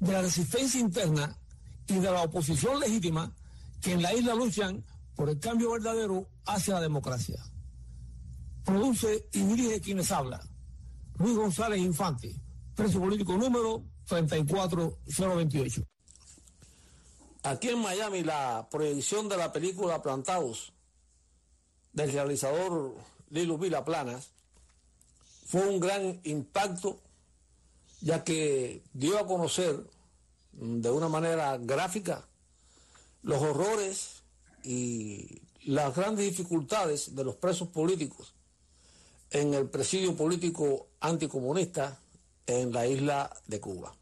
de 0.00 0.12
la 0.12 0.22
resistencia 0.22 0.80
interna 0.80 1.38
y 1.86 1.94
de 1.94 2.10
la 2.10 2.22
oposición 2.22 2.78
legítima 2.80 3.34
que 3.80 3.92
en 3.92 4.02
la 4.02 4.12
isla 4.12 4.34
luchan 4.34 4.84
por 5.14 5.28
el 5.28 5.38
cambio 5.40 5.72
verdadero 5.72 6.28
hacia 6.46 6.74
la 6.74 6.80
democracia. 6.80 7.42
Produce 8.64 9.28
y 9.32 9.40
dirige 9.40 9.80
quienes 9.80 10.12
habla. 10.12 10.40
Luis 11.16 11.36
González 11.36 11.80
Infante, 11.80 12.34
preso 12.74 13.00
político 13.00 13.36
número 13.36 13.84
34028. 14.06 15.82
Aquí 17.42 17.68
en 17.68 17.80
Miami 17.80 18.22
la 18.22 18.68
proyección 18.70 19.28
de 19.28 19.36
la 19.36 19.52
película 19.52 20.02
Plantados 20.02 20.72
del 21.92 22.12
realizador 22.12 22.94
Lilo 23.30 23.58
Vila 23.58 23.84
Planas 23.84 24.30
fue 25.46 25.66
un 25.66 25.80
gran 25.80 26.20
impacto 26.24 27.00
ya 28.00 28.24
que 28.24 28.82
dio 28.92 29.18
a 29.18 29.26
conocer 29.26 29.84
de 30.52 30.90
una 30.90 31.08
manera 31.08 31.56
gráfica 31.58 32.26
los 33.22 33.42
horrores 33.42 34.22
y 34.64 35.42
las 35.64 35.94
grandes 35.94 36.24
dificultades 36.24 37.14
de 37.14 37.24
los 37.24 37.36
presos 37.36 37.68
políticos 37.68 38.34
en 39.30 39.54
el 39.54 39.68
presidio 39.68 40.16
político 40.16 40.88
anticomunista 41.00 42.00
en 42.46 42.72
la 42.72 42.86
isla 42.86 43.34
de 43.46 43.60
Cuba. 43.60 43.94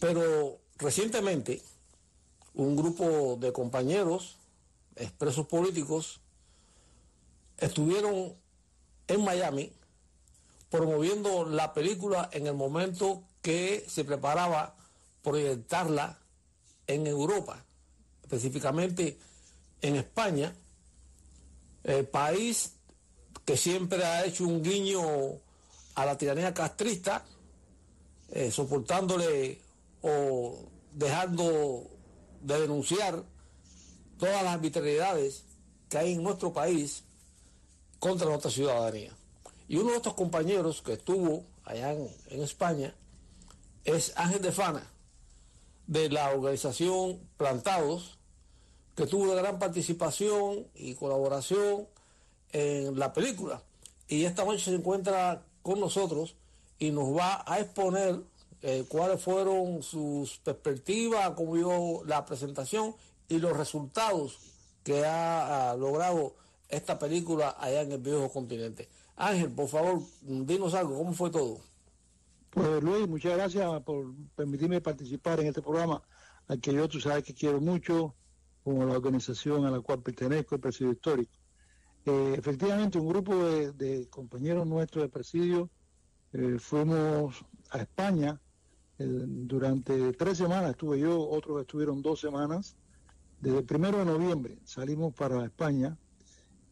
Pero 0.00 0.58
recientemente 0.76 1.62
un 2.54 2.76
grupo 2.76 3.36
de 3.40 3.52
compañeros, 3.52 4.36
expresos 4.96 5.46
políticos, 5.46 6.20
estuvieron 7.58 8.34
en 9.08 9.24
Miami 9.24 9.72
promoviendo 10.74 11.44
la 11.44 11.72
película 11.72 12.28
en 12.32 12.48
el 12.48 12.54
momento 12.54 13.22
que 13.40 13.86
se 13.88 14.02
preparaba 14.02 14.74
proyectarla 15.22 16.18
en 16.88 17.06
Europa, 17.06 17.64
específicamente 18.24 19.16
en 19.82 19.94
España, 19.94 20.52
el 21.84 22.08
país 22.08 22.72
que 23.44 23.56
siempre 23.56 24.04
ha 24.04 24.24
hecho 24.24 24.48
un 24.48 24.64
guiño 24.64 25.00
a 25.94 26.04
la 26.04 26.18
tiranía 26.18 26.52
castrista, 26.52 27.24
eh, 28.30 28.50
soportándole 28.50 29.60
o 30.02 30.58
dejando 30.92 31.88
de 32.40 32.60
denunciar 32.62 33.22
todas 34.18 34.42
las 34.42 34.54
arbitrariedades 34.54 35.44
que 35.88 35.98
hay 35.98 36.14
en 36.14 36.24
nuestro 36.24 36.52
país 36.52 37.04
contra 38.00 38.26
nuestra 38.26 38.50
ciudadanía. 38.50 39.16
Y 39.74 39.76
uno 39.76 39.90
de 39.90 39.96
estos 39.96 40.14
compañeros 40.14 40.82
que 40.82 40.92
estuvo 40.92 41.42
allá 41.64 41.94
en, 41.94 42.40
España 42.40 42.94
es 43.82 44.12
Ángel 44.14 44.40
de 44.40 44.52
Fana, 44.52 44.86
de 45.88 46.08
la 46.10 46.30
organización 46.30 47.18
Plantados, 47.36 48.16
que 48.94 49.08
tuvo 49.08 49.24
una 49.24 49.34
gran 49.34 49.58
participación 49.58 50.68
y 50.76 50.94
colaboración 50.94 51.88
en 52.52 52.96
la 52.96 53.12
película. 53.12 53.64
Y 54.06 54.26
esta 54.26 54.44
noche 54.44 54.66
se 54.66 54.76
encuentra 54.76 55.42
con 55.62 55.80
nosotros 55.80 56.36
y 56.78 56.92
nos 56.92 57.08
va 57.08 57.42
a 57.44 57.58
exponer 57.58 58.20
eh, 58.62 58.84
cuáles 58.86 59.20
fueron 59.20 59.82
sus 59.82 60.38
perspectivas, 60.38 61.30
cómo 61.30 61.54
vio 61.54 62.04
la 62.04 62.24
presentación 62.24 62.94
y 63.28 63.38
los 63.38 63.56
resultados 63.56 64.38
que 64.84 65.04
ha 65.04 65.74
logrado 65.76 66.36
esta 66.68 66.96
película 66.96 67.56
allá 67.58 67.80
en 67.80 67.90
el 67.90 67.98
viejo 67.98 68.30
continente. 68.30 68.88
Ángel, 69.16 69.50
por 69.52 69.68
favor, 69.68 70.02
dinos 70.22 70.74
algo, 70.74 70.96
¿cómo 70.98 71.12
fue 71.12 71.30
todo? 71.30 71.60
Pues 72.50 72.82
Luis, 72.82 73.08
muchas 73.08 73.36
gracias 73.36 73.82
por 73.82 74.12
permitirme 74.34 74.80
participar 74.80 75.40
en 75.40 75.48
este 75.48 75.62
programa, 75.62 76.02
al 76.48 76.60
que 76.60 76.72
yo 76.72 76.88
tú 76.88 77.00
sabes 77.00 77.24
que 77.24 77.34
quiero 77.34 77.60
mucho, 77.60 78.14
como 78.62 78.84
la 78.84 78.94
organización 78.94 79.66
a 79.66 79.70
la 79.70 79.80
cual 79.80 80.02
pertenezco, 80.02 80.54
el 80.54 80.60
Presidio 80.60 80.92
Histórico. 80.92 81.32
Eh, 82.06 82.34
efectivamente, 82.36 82.98
un 82.98 83.08
grupo 83.08 83.34
de, 83.34 84.08
compañeros 84.10 84.66
nuestros 84.66 85.04
de 85.04 85.08
Presidio 85.08 85.70
eh, 86.32 86.58
fuimos 86.58 87.44
a 87.70 87.78
España 87.78 88.40
eh, 88.98 89.04
durante 89.06 90.12
tres 90.12 90.38
semanas, 90.38 90.70
estuve 90.70 90.98
yo, 90.98 91.28
otros 91.28 91.60
estuvieron 91.60 92.02
dos 92.02 92.20
semanas. 92.20 92.76
Desde 93.40 93.58
el 93.58 93.64
primero 93.64 93.98
de 93.98 94.04
noviembre 94.06 94.58
salimos 94.64 95.14
para 95.14 95.44
España 95.44 95.96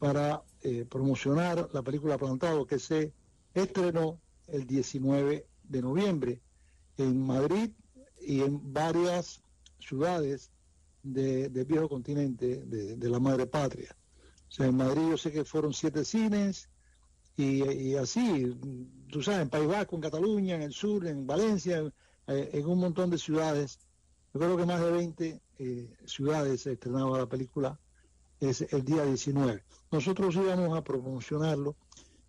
para 0.03 0.43
eh, 0.63 0.85
promocionar 0.85 1.71
la 1.73 1.81
película 1.81 2.19
Plantado 2.19 2.67
que 2.67 2.81
se 2.81 3.13
estrenó 3.55 4.21
el 4.49 4.67
19 4.67 5.47
de 5.63 5.81
noviembre 5.81 6.41
en 6.97 7.25
Madrid 7.25 7.71
y 8.21 8.41
en 8.41 8.73
varias 8.73 9.45
ciudades 9.79 10.51
del 11.05 11.65
viejo 11.67 11.89
continente 11.89 12.65
de, 12.67 13.09
la 13.09 13.21
madre 13.21 13.47
patria. 13.47 13.95
O 14.49 14.51
sea, 14.51 14.67
en 14.67 14.77
Madrid 14.77 15.03
yo 15.09 15.17
sé 15.17 15.31
que 15.31 15.45
fueron 15.45 15.73
siete 15.73 16.05
cines 16.05 16.69
y, 17.37 17.95
así, 17.95 18.59
tú 19.09 19.23
sabes, 19.23 19.43
en 19.43 19.51
País 19.51 19.69
Vasco, 19.69 19.95
en 19.95 20.03
Cataluña, 20.03 20.57
en 20.57 20.63
el 20.63 20.73
sur, 20.73 21.07
en 21.07 21.29
Valencia, 21.29 21.79
en, 21.79 21.93
eh, 22.27 22.65
un 22.67 22.81
montón 22.81 23.09
de 23.09 23.19
ciudades. 23.19 23.79
Yo 24.35 24.41
creo 24.41 24.57
que 24.57 24.67
más 24.67 24.81
de 24.81 24.91
20 24.91 25.41
eh, 25.61 25.95
ciudades 26.07 26.63
se 26.63 26.73
estrenaba 26.73 27.19
la 27.19 27.29
película 27.29 27.79
es 28.49 28.61
el 28.73 28.85
día 28.85 29.05
19. 29.05 29.63
Nosotros 29.93 30.35
íbamos 30.35 30.77
a 30.77 30.83
promocionarlo 30.83 31.77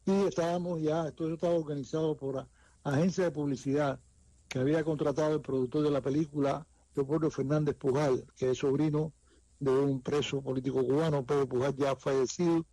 y 0.06 0.12
estábamos 0.28 0.81
ya, 0.81 1.07
esto 1.07 1.34
estaba 1.34 1.56
organizado 1.56 2.16
por 2.16 2.35
la 2.35 2.47
agencia 2.84 3.24
de 3.24 3.31
publicidad 3.31 4.00
que 4.47 4.59
había 4.59 4.84
contratado 4.84 5.34
el 5.34 5.41
productor 5.41 5.84
de 5.84 5.90
la 5.90 6.02
película, 6.02 6.68
Leopoldo 6.96 7.31
Fernández 7.31 7.75
Pujal, 7.75 8.25
que 8.35 8.52
es 8.52 8.59
sobrino 8.59 9.12
de 9.59 9.72
un 9.72 10.02
preso 10.02 10.41
político 10.41 10.85
cubano, 10.85 11.25
Pedro 11.25 11.47
Pujal 11.47 11.75
ya 11.75 11.96
fallecido, 11.96 12.63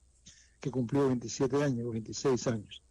que 0.61 0.71
cumplió 0.71 1.07
27 1.07 1.63
años, 1.63 1.91
26 1.91 2.47
años. 2.49 2.83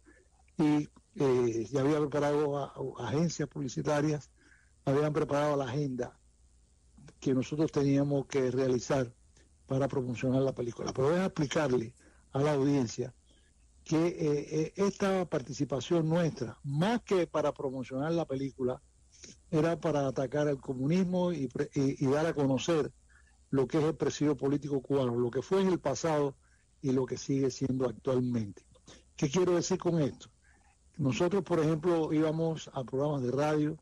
Y 0.58 0.88
eh, 1.14 1.68
ya 1.70 1.82
había 1.82 2.00
preparado 2.00 2.98
agencias 2.98 3.48
publicitarias, 3.48 4.30
habían 4.84 5.12
preparado 5.12 5.56
la 5.56 5.66
agenda 5.66 6.18
que 7.20 7.34
nosotros 7.34 7.70
teníamos 7.70 8.26
que 8.26 8.50
realizar 8.50 9.12
para 9.70 9.86
promocionar 9.86 10.42
la 10.42 10.52
película. 10.52 10.92
Pero 10.92 11.10
voy 11.10 11.20
a 11.20 11.26
explicarle 11.26 11.94
a 12.32 12.40
la 12.40 12.54
audiencia 12.54 13.14
que 13.84 14.04
eh, 14.04 14.16
eh, 14.18 14.72
esta 14.74 15.24
participación 15.26 16.08
nuestra, 16.08 16.58
más 16.64 17.02
que 17.02 17.28
para 17.28 17.54
promocionar 17.54 18.10
la 18.10 18.24
película, 18.24 18.82
era 19.48 19.78
para 19.78 20.08
atacar 20.08 20.48
al 20.48 20.60
comunismo 20.60 21.32
y, 21.32 21.48
dar 22.00 22.26
a 22.26 22.34
conocer 22.34 22.90
lo 23.50 23.68
que 23.68 23.78
es 23.78 23.84
el 23.84 23.94
presidio 23.94 24.36
político 24.36 24.82
cubano, 24.82 25.14
lo 25.14 25.30
que 25.30 25.40
fue 25.40 25.60
en 25.60 25.68
el 25.68 25.78
pasado 25.78 26.34
y 26.82 26.90
lo 26.90 27.06
que 27.06 27.16
sigue 27.16 27.52
siendo 27.52 27.88
actualmente. 27.88 28.64
¿Qué 29.14 29.30
quiero 29.30 29.54
decir 29.54 29.78
con 29.78 30.00
esto? 30.00 30.30
Nosotros, 30.98 31.44
por 31.44 31.60
ejemplo, 31.60 32.12
íbamos 32.12 32.68
a 32.74 32.82
programas 32.82 33.22
de 33.22 33.30
radio, 33.30 33.78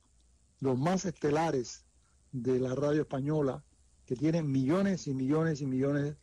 los 0.60 0.78
más 0.78 1.06
estelares 1.06 1.86
de 2.30 2.60
la 2.60 2.74
radio 2.74 3.00
española, 3.00 3.64
que 4.08 4.16
tiene 4.16 4.42
millones 4.42 5.06
y 5.06 5.12
millones 5.12 5.60
y 5.60 5.66
millones 5.66 6.16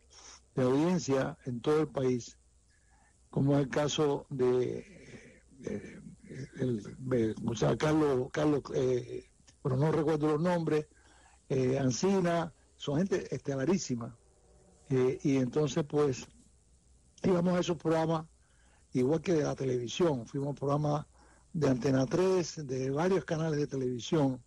de 0.56 0.62
audiencia 0.64 1.38
en 1.44 1.60
todo 1.60 1.82
el 1.82 1.86
país, 1.86 2.36
como 3.30 3.54
es 3.54 3.60
el 3.60 3.68
caso 3.68 4.26
de, 4.28 4.84
o 7.46 7.54
sea, 7.54 7.76
Carlos, 7.76 8.28
Carlos 8.32 8.62
eh, 8.74 9.30
pero 9.62 9.76
no 9.76 9.92
recuerdo 9.92 10.32
los 10.32 10.40
nombres, 10.40 10.88
eh, 11.48 11.78
Ancina, 11.78 12.52
son 12.74 12.98
gente 12.98 13.32
estelarísima. 13.32 14.18
Eh, 14.90 15.20
y 15.22 15.36
entonces, 15.36 15.84
pues, 15.88 16.26
íbamos 17.22 17.54
a 17.54 17.60
esos 17.60 17.76
programas, 17.76 18.26
igual 18.94 19.20
que 19.20 19.34
de 19.34 19.44
la 19.44 19.54
televisión, 19.54 20.26
fuimos 20.26 20.58
programas 20.58 21.06
de 21.52 21.68
Antena 21.68 22.04
3, 22.04 22.66
de 22.66 22.90
varios 22.90 23.24
canales 23.24 23.60
de 23.60 23.68
televisión, 23.68 24.42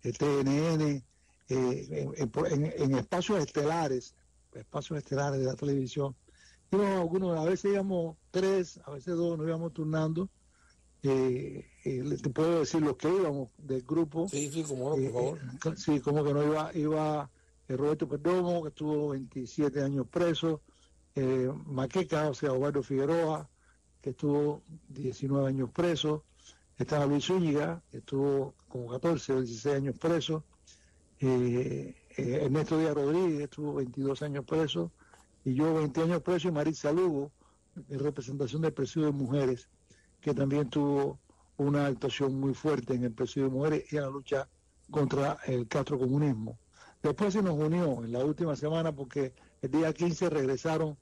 de 0.00 0.12
TNN, 0.12 1.04
eh, 1.48 2.14
en, 2.16 2.94
espacios 2.94 3.38
estelares, 3.40 4.14
espacios 4.52 4.98
estelares 4.98 5.40
de 5.40 5.46
la 5.46 5.54
televisión. 5.54 6.14
Íbamos 6.70 7.00
algunos, 7.00 7.38
a 7.38 7.44
veces 7.44 7.72
íbamos 7.72 8.16
tres, 8.30 8.80
a 8.84 8.90
veces 8.92 9.16
dos, 9.16 9.38
nos 9.38 9.46
íbamos 9.46 9.72
turnando 9.72 10.28
Eh, 11.02 11.66
eh, 11.84 12.18
te 12.22 12.30
puedo 12.30 12.60
decir 12.60 12.80
los 12.80 12.96
que 12.96 13.08
íbamos 13.08 13.50
del 13.58 13.82
grupo. 13.82 14.26
Sí, 14.28 14.50
sí, 14.50 14.62
como 14.62 14.96
no, 14.96 14.96
por 14.96 15.12
favor. 15.12 15.76
sí, 15.76 16.00
como 16.00 16.24
que 16.24 16.32
no 16.32 16.42
iba, 16.42 16.70
iba 16.74 17.30
Roberto 17.68 18.08
Perdomo, 18.08 18.62
que 18.62 18.68
estuvo 18.70 19.10
27 19.10 19.82
años 19.82 20.06
preso, 20.08 20.62
Maqueca, 21.66 22.30
o 22.30 22.34
sea, 22.34 22.50
Eduardo 22.50 22.82
Figueroa, 22.82 23.48
que 24.00 24.10
estuvo 24.10 24.62
19 24.88 25.48
años 25.48 25.70
preso, 25.70 26.24
estaba 26.78 27.06
Luis 27.06 27.24
Zúñiga, 27.24 27.82
que 27.90 27.98
estuvo 27.98 28.54
como 28.68 28.88
14 28.88 29.32
o 29.32 29.40
16 29.40 29.76
años 29.76 29.98
preso, 29.98 30.44
eh, 31.20 31.94
eh, 32.16 32.38
Ernesto 32.42 32.78
Díaz 32.78 32.94
Rodríguez 32.94 33.40
estuvo 33.40 33.74
22 33.74 34.22
años 34.22 34.44
preso, 34.44 34.92
y 35.44 35.54
yo 35.54 35.74
20 35.74 36.02
años 36.02 36.22
preso, 36.22 36.48
y 36.48 36.52
Marisa 36.52 36.92
Lugo, 36.92 37.32
en 37.88 37.98
representación 37.98 38.62
del 38.62 38.72
presidio 38.72 39.06
de 39.06 39.12
mujeres, 39.12 39.68
que 40.20 40.34
también 40.34 40.70
tuvo 40.70 41.18
una 41.56 41.86
actuación 41.86 42.38
muy 42.38 42.54
fuerte 42.54 42.94
en 42.94 43.04
el 43.04 43.12
presidio 43.12 43.48
de 43.48 43.54
mujeres 43.54 43.92
y 43.92 43.96
en 43.96 44.02
la 44.02 44.10
lucha 44.10 44.48
contra 44.90 45.38
el 45.46 45.66
castrocomunismo. 45.68 46.58
Después 47.02 47.34
se 47.34 47.42
nos 47.42 47.54
unió 47.54 48.04
en 48.04 48.12
la 48.12 48.24
última 48.24 48.56
semana 48.56 48.92
porque 48.92 49.32
el 49.60 49.70
día 49.70 49.92
15 49.92 50.30
regresaron 50.30 50.96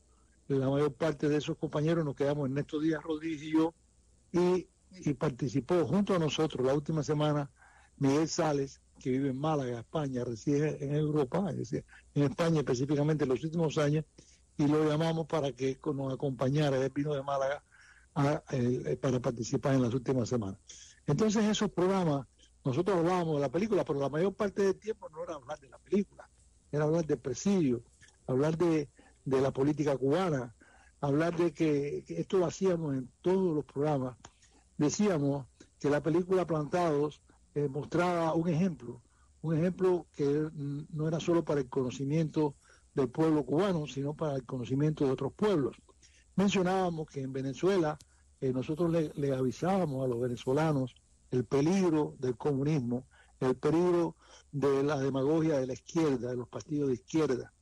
la 0.48 0.68
mayor 0.68 0.92
parte 0.92 1.28
de 1.28 1.36
esos 1.38 1.56
compañeros, 1.56 2.04
nos 2.04 2.14
quedamos 2.14 2.46
Ernesto 2.48 2.80
Díaz 2.80 3.02
Rodríguez 3.02 3.42
y 3.42 3.52
yo, 3.52 3.74
y 4.32 4.66
y 5.00 5.14
participó 5.14 5.86
junto 5.86 6.14
a 6.14 6.18
nosotros 6.18 6.66
la 6.66 6.74
última 6.74 7.02
semana 7.02 7.50
Miguel 7.98 8.28
Sales, 8.28 8.80
que 9.02 9.10
vive 9.10 9.30
en 9.30 9.38
Málaga, 9.38 9.80
España, 9.80 10.24
reside 10.24 10.84
en 10.84 10.94
Europa, 10.94 11.50
en 11.50 12.22
España 12.22 12.60
específicamente 12.60 13.24
en 13.24 13.30
los 13.30 13.42
últimos 13.44 13.76
años, 13.78 14.04
y 14.56 14.66
lo 14.66 14.88
llamamos 14.88 15.26
para 15.26 15.52
que 15.52 15.78
nos 15.94 16.12
acompañara, 16.12 16.76
él 16.76 16.92
vino 16.94 17.14
de 17.14 17.22
Málaga 17.22 17.62
eh, 18.52 18.98
para 19.00 19.20
participar 19.20 19.74
en 19.74 19.82
las 19.82 19.94
últimas 19.94 20.28
semanas. 20.28 20.58
Entonces 21.06 21.44
esos 21.44 21.70
programas, 21.70 22.26
nosotros 22.64 22.96
hablábamos 22.96 23.34
de 23.36 23.40
la 23.40 23.50
película, 23.50 23.84
pero 23.84 23.98
la 23.98 24.08
mayor 24.08 24.34
parte 24.34 24.62
del 24.62 24.76
tiempo 24.76 25.08
no 25.10 25.24
era 25.24 25.34
hablar 25.34 25.58
de 25.58 25.68
la 25.68 25.78
película, 25.78 26.28
era 26.70 26.84
hablar 26.84 27.04
del 27.06 27.18
presidio, 27.18 27.82
hablar 28.26 28.56
de, 28.56 28.88
de 29.24 29.40
la 29.40 29.50
política 29.50 29.96
cubana, 29.96 30.54
hablar 31.00 31.36
de 31.36 31.52
que 31.52 32.04
esto 32.08 32.38
lo 32.38 32.46
hacíamos 32.46 32.94
en 32.94 33.10
todos 33.20 33.54
los 33.54 33.64
programas 33.64 34.16
decíamos 34.82 35.46
que 35.78 35.90
la 35.90 36.02
película 36.02 36.46
Plantados 36.46 37.22
eh, 37.54 37.68
mostraba 37.68 38.34
un 38.34 38.48
ejemplo, 38.48 39.02
un 39.42 39.56
ejemplo 39.56 40.06
que 40.14 40.48
no 40.54 41.08
era 41.08 41.20
solo 41.20 41.44
para 41.44 41.60
el 41.60 41.68
conocimiento 41.68 42.54
del 42.94 43.08
pueblo 43.08 43.44
cubano, 43.44 43.86
sino 43.86 44.14
para 44.14 44.36
el 44.36 44.44
conocimiento 44.44 45.04
de 45.04 45.12
otros 45.12 45.32
pueblos. 45.32 45.76
Mencionábamos 46.36 47.08
que 47.08 47.20
en 47.20 47.32
Venezuela 47.32 47.98
eh, 48.40 48.52
nosotros 48.52 48.90
le, 48.90 49.32
avisábamos 49.32 50.04
a 50.04 50.08
los 50.08 50.20
venezolanos 50.20 50.94
el 51.30 51.44
peligro 51.44 52.14
del 52.18 52.36
comunismo, 52.36 53.06
el 53.40 53.56
peligro 53.56 54.16
de 54.50 54.82
la 54.82 54.98
demagogia 54.98 55.58
de 55.58 55.66
la 55.66 55.72
izquierda, 55.74 56.30
de 56.30 56.36
los 56.36 56.48
partidos 56.48 56.88
de 56.88 56.94
izquierda, 56.94 57.52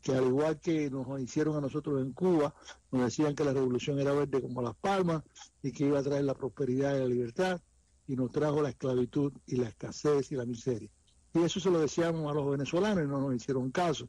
que 0.00 0.14
al 0.14 0.26
igual 0.26 0.60
que 0.60 0.90
nos 0.90 1.20
hicieron 1.20 1.56
a 1.56 1.60
nosotros 1.60 2.00
en 2.00 2.12
Cuba, 2.12 2.54
nos 2.90 3.02
decían 3.02 3.34
que 3.34 3.44
la 3.44 3.52
revolución 3.52 3.98
era 3.98 4.12
verde 4.12 4.40
como 4.40 4.62
las 4.62 4.76
palmas 4.76 5.22
y 5.62 5.72
que 5.72 5.86
iba 5.86 5.98
a 5.98 6.02
traer 6.02 6.24
la 6.24 6.34
prosperidad 6.34 6.96
y 6.96 7.00
la 7.00 7.06
libertad, 7.06 7.60
y 8.08 8.16
nos 8.16 8.32
trajo 8.32 8.60
la 8.60 8.70
esclavitud 8.70 9.32
y 9.46 9.56
la 9.56 9.68
escasez 9.68 10.32
y 10.32 10.34
la 10.34 10.44
miseria. 10.44 10.90
Y 11.34 11.42
eso 11.42 11.60
se 11.60 11.70
lo 11.70 11.78
decíamos 11.78 12.28
a 12.28 12.34
los 12.34 12.50
venezolanos 12.50 13.04
y 13.04 13.06
no 13.06 13.20
nos 13.20 13.34
hicieron 13.34 13.70
caso. 13.70 14.08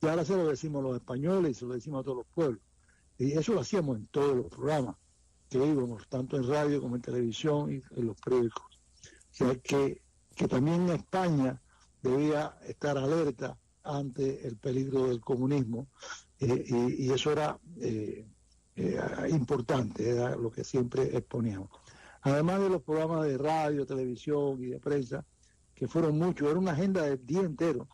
Y 0.00 0.06
ahora 0.06 0.24
se 0.24 0.36
lo 0.36 0.46
decimos 0.46 0.84
a 0.84 0.88
los 0.88 0.96
españoles 0.96 1.52
y 1.52 1.54
se 1.54 1.66
lo 1.66 1.74
decimos 1.74 2.00
a 2.00 2.04
todos 2.04 2.18
los 2.18 2.26
pueblos. 2.26 2.60
Y 3.18 3.32
eso 3.32 3.52
lo 3.54 3.60
hacíamos 3.60 3.96
en 3.96 4.06
todos 4.06 4.36
los 4.36 4.46
programas 4.46 4.96
que 5.48 5.58
íbamos, 5.58 6.06
tanto 6.08 6.36
en 6.36 6.46
radio 6.46 6.80
como 6.80 6.96
en 6.96 7.02
televisión 7.02 7.72
y 7.72 7.82
en 7.98 8.06
los 8.06 8.16
periódicos. 8.20 8.78
O 9.40 9.60
que, 9.62 10.02
que 10.36 10.48
también 10.48 10.88
España 10.90 11.60
debía 12.02 12.56
estar 12.66 12.96
alerta 12.96 13.58
ante 13.82 14.46
el 14.46 14.56
peligro 14.56 15.08
del 15.08 15.20
comunismo 15.20 15.88
eh, 16.38 16.64
y, 16.98 17.10
eso 17.10 17.32
era 17.32 17.58
eh, 17.80 18.26
eh, 18.76 19.00
importante, 19.30 20.08
era 20.08 20.36
lo 20.36 20.50
que 20.50 20.64
siempre 20.64 21.16
exponíamos. 21.16 21.70
Además 22.22 22.60
de 22.60 22.68
los 22.68 22.82
programas 22.82 23.26
de 23.26 23.38
radio, 23.38 23.86
televisión 23.86 24.62
y 24.62 24.66
de 24.66 24.80
prensa, 24.80 25.24
que 25.74 25.88
fueron 25.88 26.18
muchos, 26.18 26.48
era 26.48 26.58
una 26.58 26.72
agenda 26.72 27.02
del 27.02 27.24
día 27.24 27.40
entero. 27.40 27.88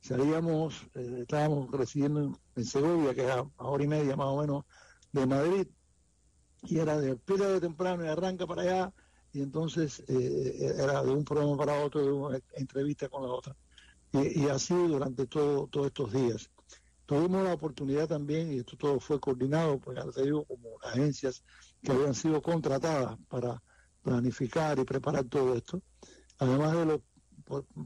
Salíamos, 0.00 0.86
estábamos 0.94 1.70
residiendo 1.70 2.38
en, 2.56 2.64
Segovia, 2.64 3.14
que 3.14 3.24
es 3.24 3.30
a, 3.30 3.44
hora 3.58 3.84
y 3.84 3.88
media 3.88 4.16
más 4.16 4.26
o 4.26 4.40
menos 4.40 4.64
de 5.12 5.26
Madrid, 5.26 5.66
y 6.62 6.78
era 6.78 6.98
de 6.98 7.16
pila 7.16 7.48
de 7.48 7.60
temprano 7.60 8.04
y 8.04 8.08
arranca 8.08 8.46
para 8.46 8.62
allá, 8.62 8.92
y 9.32 9.42
entonces 9.42 10.02
era 10.08 11.02
de 11.02 11.10
un 11.10 11.24
programa 11.24 11.56
para 11.56 11.84
otro, 11.84 12.02
de 12.02 12.10
una 12.10 12.40
entrevista 12.56 13.08
con 13.08 13.22
la 13.22 13.28
otra 13.28 13.56
y, 14.12 14.48
así 14.48 14.74
durante 14.74 15.26
todo, 15.26 15.68
todos 15.68 15.86
estos 15.88 16.12
días. 16.12 16.50
Tuvimos 17.06 17.42
la 17.44 17.54
oportunidad 17.54 18.08
también, 18.08 18.52
y 18.52 18.58
esto 18.58 18.76
todo 18.76 19.00
fue 19.00 19.20
coordinado, 19.20 19.78
pues 19.78 19.98
ya 19.98 20.10
te 20.10 20.22
digo, 20.22 20.44
como 20.44 20.80
agencias 20.82 21.42
que 21.82 21.92
habían 21.92 22.14
sido 22.14 22.42
contratadas 22.42 23.18
para 23.28 23.62
planificar 24.02 24.78
y 24.78 24.84
preparar 24.84 25.24
todo 25.24 25.54
esto, 25.54 25.82
además 26.38 26.72
de 26.72 26.86
los 26.86 27.00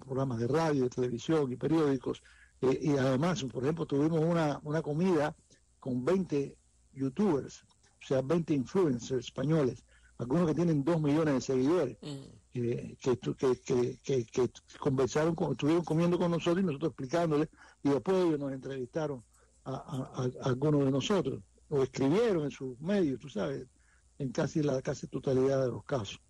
programas 0.05 0.39
de 0.39 0.49
radio, 0.49 0.85
de 0.85 0.91
televisión 0.91 1.51
y 1.51 1.57
periódicos, 1.57 2.23
eh, 2.61 2.79
y 2.81 2.91
además, 2.97 3.43
por 3.45 3.63
ejemplo, 3.63 3.87
tuvimos 3.87 4.21
una, 4.21 4.61
una 4.63 4.83
comida 4.83 5.35
con 5.81 6.05
20 6.05 6.57
youtubers, 6.93 7.65
o 8.03 8.07
sea, 8.07 8.23
20 8.23 8.55
influencers 8.55 9.27
españoles, 9.27 9.85
algunos 10.19 10.47
que 10.49 10.55
tienen 10.55 10.85
2 10.85 11.01
millones 11.01 11.35
de 11.35 11.41
seguidores. 11.41 11.97
Mm 12.03 12.45
que, 12.55 12.97
que, 13.65 13.99
que, 14.03 14.25
que, 14.27 14.51
conversaron, 14.79 15.35
con, 15.35 15.53
estuvieron 15.53 15.85
comiendo 15.85 16.19
con 16.19 16.31
nosotros 16.31 16.63
y 16.63 16.67
nosotros 16.67 16.91
explicándoles, 16.91 17.49
y 17.83 17.89
después 17.89 18.17
ellos 18.17 18.39
nos 18.39 18.53
entrevistaron 18.53 19.25
a, 19.65 20.29
algunos 20.43 20.85
de 20.85 20.91
nosotros, 20.93 21.43
o 21.69 21.83
escribieron 21.83 22.45
en 22.45 22.51
sus 22.53 22.79
medios, 22.81 23.19
tú 23.19 23.29
sabes, 23.29 23.67
en 24.19 24.33
casi 24.33 24.63
la 24.63 24.81
casi 24.83 25.07
totalidad 25.07 25.63
de 25.63 25.69
los 25.69 25.85
casos. 25.85 26.21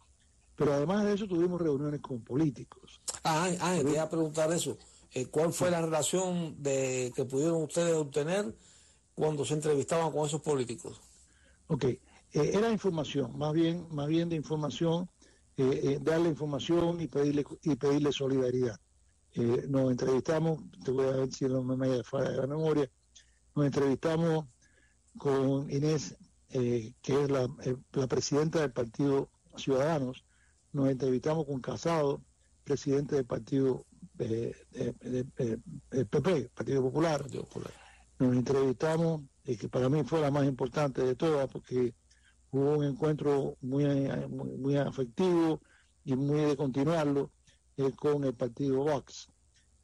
Pero 0.56 0.72
además 0.72 1.04
de 1.04 1.14
eso 1.14 1.26
tuvimos 1.26 1.60
reuniones 1.60 2.00
con 2.00 2.22
políticos. 2.22 3.00
Ah, 3.24 3.50
ah 3.60 3.78
te 3.82 3.90
iba 3.90 4.02
a 4.02 4.10
preguntar 4.10 4.52
eso. 4.52 4.78
Eh, 5.12 5.26
¿Cuál 5.26 5.52
fue 5.52 5.70
la 5.70 5.80
relación 5.80 6.62
de 6.62 7.12
que 7.14 7.24
pudieron 7.24 7.62
ustedes 7.62 7.94
obtener 7.94 8.54
cuando 9.14 9.44
se 9.44 9.54
entrevistaban 9.54 10.12
con 10.12 10.26
esos 10.26 10.40
políticos? 10.40 11.00
Ok, 11.68 11.84
eh, 11.84 12.00
era 12.32 12.70
información, 12.70 13.36
más 13.38 13.52
bien, 13.52 13.86
más 13.90 14.08
bien 14.08 14.28
de 14.28 14.36
información 14.36 15.08
eh, 15.56 15.80
eh, 15.84 15.98
darle 16.02 16.30
información 16.30 17.00
y 17.00 17.06
pedirle, 17.06 17.44
y 17.62 17.76
pedirle 17.76 18.12
solidaridad. 18.12 18.76
Nos 19.68 19.90
entrevistamos, 19.90 20.60
te 20.84 20.92
voy 20.92 21.06
a 21.06 21.12
decir 21.12 21.50
no 21.50 21.62
me 21.62 21.88
de 21.88 22.02
la 22.12 22.46
memoria, 22.46 22.88
nos 23.54 23.66
entrevistamos 23.66 24.46
con 25.18 25.68
Inés, 25.70 26.16
que 26.54 27.24
es 27.24 27.30
la, 27.30 27.48
la, 27.92 28.06
presidenta 28.06 28.60
del 28.60 28.70
Partido 28.70 29.28
Ciudadanos, 29.56 30.24
nos 30.72 30.88
entrevistamos 30.88 31.46
con 31.46 31.60
Casado, 31.60 32.22
presidente 32.62 33.16
del 33.16 33.26
Partido 33.26 33.84
PP, 34.16 34.54
Partido 36.54 36.82
Popular. 36.82 37.26
Nos 38.20 38.36
entrevistamos, 38.36 39.22
y 39.44 39.56
que 39.56 39.68
para 39.68 39.88
mí 39.88 40.04
fue 40.04 40.20
la 40.20 40.30
más 40.30 40.46
importante 40.46 41.02
de 41.02 41.16
todas, 41.16 41.50
porque 41.50 41.92
hubo 42.52 42.78
un 42.78 42.84
encuentro 42.84 43.56
muy, 43.60 43.84
muy, 44.28 44.76
afectivo 44.76 45.60
y 46.04 46.14
muy 46.14 46.42
de 46.42 46.56
continuarlo 46.56 47.32
eh, 47.76 47.90
con 47.96 48.22
el 48.22 48.34
partido 48.34 48.84
Vox. 48.84 49.28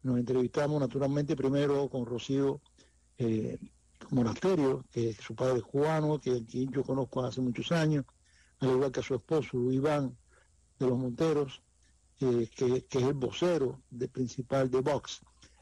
Nos 0.03 0.19
entrevistamos 0.19 0.81
naturalmente 0.81 1.35
primero 1.35 1.89
con 1.89 2.07
Rocío 2.07 2.61
eh, 3.19 3.59
Monasterio, 4.11 4.85
que 4.91 5.15
su 5.15 5.35
padre 5.35 5.59
es 5.59 5.65
cubano, 5.65 6.21
que 6.21 6.45
quien 6.45 6.71
yo 6.73 6.83
conozco 6.83 7.25
hace 7.25 7.41
muchos 7.41 7.71
años, 7.73 8.05
al 8.59 8.71
igual 8.71 8.93
que 8.93 9.03
su 9.03 9.15
esposo 9.15 9.71
Iván 9.71 10.17
de 10.79 10.87
los 10.87 10.99
Monteros, 10.99 11.63
eh, 12.21 12.49
que, 12.55 12.87
es 12.91 13.03
el 13.03 13.15
vocero 13.15 13.81
de, 13.91 14.09
principal 14.09 14.71
de 14.71 14.81
Vox. 14.81 15.21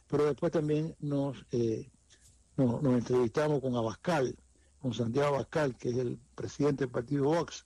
Pero 0.08 0.24
después 0.24 0.50
también 0.50 0.96
nos, 0.98 1.44
nos, 2.56 2.84
entrevistamos 2.84 3.60
con 3.60 3.76
Abascal, 3.76 4.36
con 4.80 4.94
Santiago 4.94 5.36
Abascal, 5.36 5.76
que 5.76 5.90
es 5.90 5.98
el 5.98 6.18
presidente 6.34 6.84
del 6.84 6.90
partido 6.90 7.24
Vox, 7.24 7.64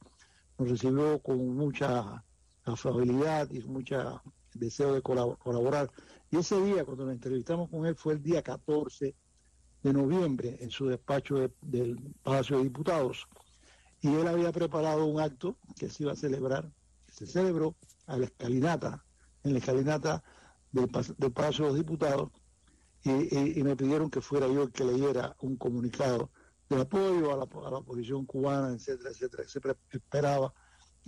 nos 0.59 0.69
recibió 0.69 1.21
con 1.21 1.57
mucha 1.57 2.25
afabilidad 2.65 3.51
y 3.51 3.61
mucho 3.61 4.23
deseo 4.55 4.95
de 4.95 5.03
colaborar. 5.03 5.91
Y 6.31 6.39
ese 6.39 6.61
día, 6.63 6.85
cuando 6.85 7.05
nos 7.05 7.15
entrevistamos 7.15 7.71
con 7.71 7.87
él, 7.87 7.95
fue 7.95 8.15
el 8.15 8.23
día 8.23 8.43
14 8.43 9.15
de 9.83 9.93
noviembre 9.93 10.59
en 10.61 10.71
su 10.71 10.87
despacho 10.87 11.51
del 11.61 11.99
Palacio 12.23 12.59
de 12.59 12.65
Diputados. 12.65 13.27
Y 14.01 14.09
él 14.09 14.27
había 14.27 14.53
preparado 14.53 15.07
un 15.07 15.21
acto 15.21 15.57
que 15.77 15.89
se 15.89 16.05
iba 16.05 16.13
a 16.13 16.17
celebrar, 16.17 16.71
que 17.07 17.13
se 17.13 17.27
celebró 17.27 17.77
a 18.07 18.17
la 18.17 18.27
escalinata, 18.27 19.05
en 19.45 19.53
la 19.53 19.59
escalinata 19.59 20.23
del, 20.71 20.89
Palacio 20.89 21.65
de 21.65 21.71
los 21.71 21.79
Diputados, 21.79 22.31
y, 23.05 23.59
y 23.59 23.63
me 23.65 23.77
pidieron 23.77 24.11
que 24.11 24.21
fuera 24.21 24.47
yo 24.47 24.65
el 24.65 24.73
que 24.73 24.85
leyera 24.85 25.37
un 25.41 25.57
comunicado 25.57 26.31
de 26.69 26.83
apoyo 26.83 27.33
a 27.33 27.37
la, 27.37 27.45
a 27.45 27.71
la 27.71 27.79
oposición 27.79 28.25
cubana, 28.27 28.75
etcétera, 28.75 29.11
etcétera. 29.11 29.45
Se 29.49 29.99
esperaba 29.99 30.53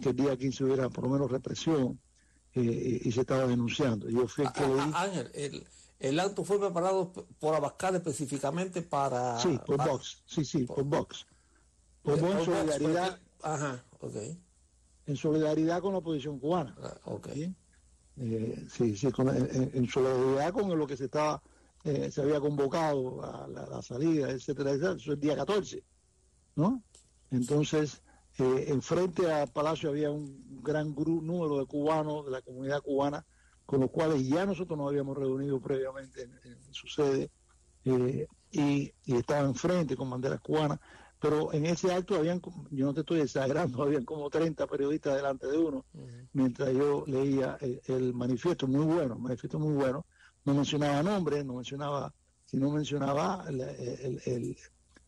que 0.00 0.10
el 0.10 0.16
día 0.16 0.36
15 0.36 0.64
hubiera 0.64 0.88
por 0.90 1.04
lo 1.04 1.10
menos 1.10 1.30
represión 1.30 2.00
eh, 2.54 3.00
y 3.04 3.12
se 3.12 3.20
estaba 3.20 3.46
denunciando. 3.46 4.08
Yo 4.08 4.26
fui 4.28 4.44
el 4.44 4.52
que 4.52 4.66
leí. 4.66 4.92
Ángel, 4.94 5.30
el, 5.34 5.66
el 6.00 6.20
acto 6.20 6.44
fue 6.44 6.58
preparado 6.58 7.12
por 7.12 7.54
Abascal 7.54 7.96
específicamente 7.96 8.82
para... 8.82 9.38
Sí, 9.38 9.58
por 9.64 9.76
Vox, 9.76 10.22
sí, 10.26 10.44
sí, 10.44 10.64
por, 10.64 10.84
Vox. 10.84 11.26
Por, 12.02 12.20
Vox 12.20 12.34
en 12.34 12.44
solidaridad... 12.44 13.20
ajá, 13.42 13.84
ok. 14.00 14.16
En 15.06 15.16
solidaridad 15.16 15.80
con 15.80 15.92
la 15.92 15.98
oposición 15.98 16.38
cubana. 16.38 16.74
Ah, 16.82 16.98
ok. 17.04 17.28
Eh, 18.16 18.66
sí, 18.70 18.96
sí, 18.96 19.08
en, 19.08 19.88
solidaridad 19.88 20.52
con 20.52 20.78
lo 20.78 20.86
que 20.86 20.96
se 20.96 21.06
estaba, 21.06 21.42
eh, 21.84 22.10
se 22.10 22.22
había 22.22 22.40
convocado 22.40 23.22
a 23.24 23.48
la, 23.48 23.82
salida, 23.82 24.30
etcétera, 24.30 24.70
etcétera, 24.70 24.92
eso 24.92 25.12
es 25.12 25.16
el 25.16 25.20
día 25.20 25.36
14, 25.36 25.82
¿no? 26.56 26.82
Entonces, 27.30 28.02
eh, 28.38 28.66
enfrente 28.68 29.30
al 29.30 29.48
palacio 29.48 29.90
había 29.90 30.10
un 30.10 30.60
gran 30.62 30.94
número 30.94 31.58
de 31.58 31.66
cubanos, 31.66 32.24
de 32.24 32.32
la 32.32 32.42
comunidad 32.42 32.80
cubana, 32.82 33.26
con 33.66 33.80
los 33.80 33.90
cuales 33.90 34.26
ya 34.26 34.44
nosotros 34.46 34.78
nos 34.78 34.88
habíamos 34.88 35.16
reunido 35.16 35.60
previamente 35.60 36.22
en, 36.22 36.58
su 36.72 36.86
sede, 36.86 37.30
eh, 37.84 38.26
y, 38.50 38.92
estaban 39.06 39.46
enfrente 39.46 39.96
con 39.96 40.10
banderas 40.10 40.40
cubanas, 40.40 40.78
pero 41.18 41.52
en 41.52 41.66
ese 41.66 41.92
acto 41.92 42.16
habían, 42.16 42.40
yo 42.70 42.86
no 42.86 42.94
te 42.94 43.00
estoy 43.00 43.20
exagerando, 43.20 43.82
habían 43.82 44.04
como 44.04 44.28
30 44.30 44.66
periodistas 44.66 45.16
delante 45.16 45.46
de 45.46 45.58
uno, 45.58 45.84
mientras 46.32 46.72
yo 46.72 47.04
leía 47.06 47.58
el, 47.60 48.14
manifiesto, 48.14 48.66
muy 48.66 48.84
bueno, 48.84 49.16
manifiesto 49.18 49.58
muy 49.58 49.74
bueno, 49.74 50.04
no 50.44 50.54
mencionaba 50.54 51.02
nombres, 51.02 51.44
no 51.44 51.54
mencionaba, 51.54 52.12
sino 52.44 52.70
mencionaba 52.70 53.50
la, 53.50 53.66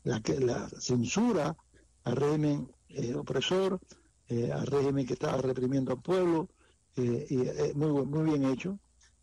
la, 0.05 0.69
censura 0.81 1.57
al 2.05 2.17
régimen 2.17 2.71
eh, 2.89 3.15
opresor, 3.15 3.81
eh, 4.29 4.51
al 4.53 4.67
régimen 4.67 5.07
que 5.07 5.13
estaba 5.13 5.37
reprimiendo 5.39 5.93
al 5.93 6.01
pueblo, 6.01 6.49
eh, 6.97 7.27
es 7.69 7.77
muy, 7.77 8.05
muy 8.07 8.31
bien 8.31 8.45
hecho. 8.45 8.79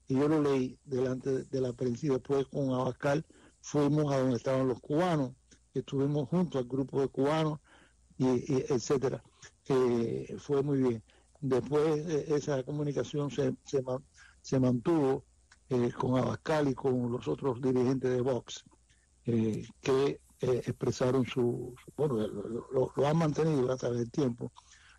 Y 0.07 0.15
yo 0.15 0.27
lo 0.27 0.41
leí 0.41 0.77
delante 0.85 1.43
de 1.45 1.61
la 1.61 1.73
prensa 1.73 2.05
y 2.05 2.09
después 2.09 2.45
con 2.47 2.71
Abascal 2.71 3.25
fuimos 3.61 4.13
a 4.13 4.19
donde 4.19 4.37
estaban 4.37 4.67
los 4.67 4.79
cubanos, 4.81 5.31
estuvimos 5.73 6.29
junto 6.29 6.57
al 6.59 6.65
grupo 6.65 7.01
de 7.01 7.07
cubanos, 7.07 7.59
y, 8.17 8.43
etcétera. 8.69 9.23
fue 10.37 10.61
muy 10.61 10.79
bien. 10.79 11.03
Después 11.39 12.05
esa 12.07 12.63
comunicación 12.63 13.31
se, 13.31 13.55
se, 14.41 14.59
mantuvo 14.59 15.25
con 15.97 16.17
Abascal 16.17 16.67
y 16.67 16.75
con 16.75 17.11
los 17.11 17.27
otros 17.27 17.61
dirigentes 17.61 18.11
de 18.11 18.21
Vox, 18.21 18.63
que 19.23 20.19
expresaron 20.39 21.25
su, 21.25 21.73
bueno, 21.95 22.27
lo, 22.27 22.91
lo, 22.95 23.07
han 23.07 23.17
mantenido 23.17 23.71
a 23.71 23.77
través 23.77 23.99
del 23.99 24.11
tiempo, 24.11 24.51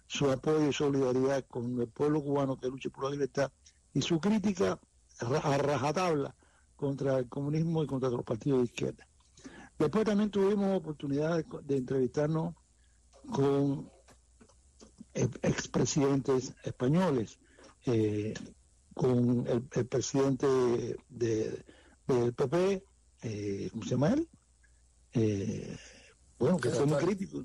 su 0.06 0.30
apoyo 0.30 0.68
y 0.68 0.72
solidaridad 0.72 1.44
con 1.46 1.80
el 1.80 1.88
pueblo 1.88 2.22
cubano 2.22 2.56
que 2.58 2.68
lucha 2.68 2.90
por 2.90 3.04
la 3.04 3.10
libertad 3.10 3.50
y 3.92 4.02
su 4.02 4.20
crítica 4.20 4.78
a 5.20 5.58
rajatabla 5.58 6.34
contra 6.76 7.18
el 7.18 7.28
comunismo 7.28 7.82
y 7.82 7.86
contra 7.86 8.10
los 8.10 8.24
partidos 8.24 8.58
de 8.60 8.64
izquierda. 8.64 9.06
Después 9.78 10.04
también 10.04 10.30
tuvimos 10.30 10.76
oportunidad 10.76 11.44
de, 11.62 11.76
entrevistarnos 11.76 12.54
con 13.32 13.90
expresidentes 15.14 16.54
españoles, 16.64 17.38
eh, 17.86 18.34
con 18.94 19.46
el, 19.46 19.86
presidente 19.86 20.46
de, 21.08 21.64
del 22.06 22.34
PP, 22.34 22.84
eh, 23.22 23.68
¿cómo 23.72 23.84
se 23.84 23.90
llama 23.90 24.12
él? 24.12 24.28
Eh, 25.12 25.76
bueno, 26.38 26.58
que 26.58 26.70
fue 26.70 26.86
muy 26.86 26.98
crítico. 26.98 27.44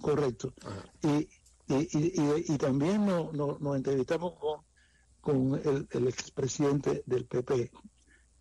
Correcto. 0.00 0.54
Y, 1.02 1.28
y, 1.68 2.58
también 2.58 3.06
nos 3.06 3.76
entrevistamos 3.76 4.34
con, 4.34 4.60
con 5.20 5.60
el, 5.64 5.88
el 5.90 6.08
expresidente 6.08 7.02
del 7.06 7.24
PP, 7.24 7.70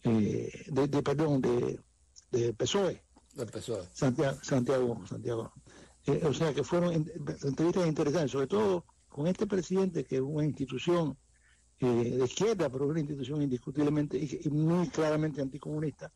eh, 0.03 0.65
de, 0.67 1.01
perdón, 1.01 1.41
de, 1.41 1.79
de 2.31 2.53
PSOE. 2.53 3.01
PSOE. 3.51 3.87
Santiago. 3.93 4.37
Santiago, 4.41 5.07
Santiago. 5.07 5.53
Eh, 6.05 6.21
o 6.25 6.33
sea 6.33 6.53
que 6.53 6.63
fueron 6.63 6.93
entrevistas 6.93 7.87
interesantes, 7.87 8.31
sobre 8.31 8.47
todo 8.47 8.85
con 9.07 9.27
este 9.27 9.47
presidente 9.47 10.03
que 10.03 10.17
es 10.17 10.21
una 10.21 10.43
institución 10.43 11.17
eh, 11.79 11.85
de 12.17 12.25
izquierda, 12.25 12.69
pero 12.69 12.87
una 12.87 12.99
institución 12.99 13.41
indiscutiblemente 13.41 14.17
y, 14.17 14.49
muy 14.49 14.89
claramente 14.89 15.41
anticomunista. 15.41 16.11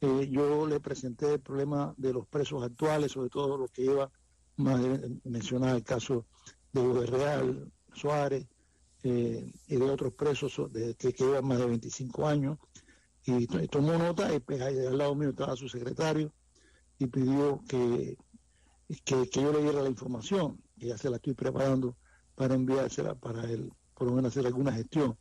yo 0.00 0.66
le 0.66 0.80
presenté 0.80 1.34
el 1.34 1.40
problema 1.40 1.94
de 1.96 2.12
los 2.12 2.26
presos 2.26 2.62
actuales, 2.62 3.12
sobre 3.12 3.30
todo 3.30 3.56
los 3.56 3.70
que 3.70 3.84
llevan 3.84 4.10
más 4.56 4.82
de 4.82 5.18
mencionar 5.24 5.76
el 5.76 5.82
caso 5.82 6.26
de 6.72 6.80
Uber 6.80 7.10
Real, 7.10 7.72
Suárez 7.92 8.46
eh, 9.02 9.52
y 9.68 9.76
de 9.76 9.90
otros 9.90 10.14
presos 10.14 10.72
de, 10.72 10.94
que, 10.94 11.12
llevan 11.12 11.46
más 11.46 11.58
de 11.58 11.66
25 11.66 12.26
años. 12.26 12.58
Y, 13.26 13.46
tomó 13.68 13.96
nota, 13.96 14.34
y 14.34 14.40
pues, 14.40 14.60
al 14.60 14.98
lado 14.98 15.14
mío 15.14 15.30
estaba 15.30 15.56
su 15.56 15.68
secretario 15.68 16.30
y 16.98 17.06
pidió 17.06 17.62
que, 17.66 18.18
que, 19.04 19.28
yo 19.30 19.52
le 19.52 19.62
diera 19.62 19.82
la 19.82 19.88
información, 19.88 20.62
y 20.76 20.88
ya 20.88 20.98
se 20.98 21.08
la 21.08 21.16
estoy 21.16 21.34
preparando 21.34 21.96
para 22.34 22.54
enviársela 22.54 23.14
para 23.14 23.44
él, 23.50 23.72
por 23.94 24.08
lo 24.08 24.14
menos 24.14 24.32
hacer 24.32 24.46
alguna 24.46 24.72
gestión 24.72 25.16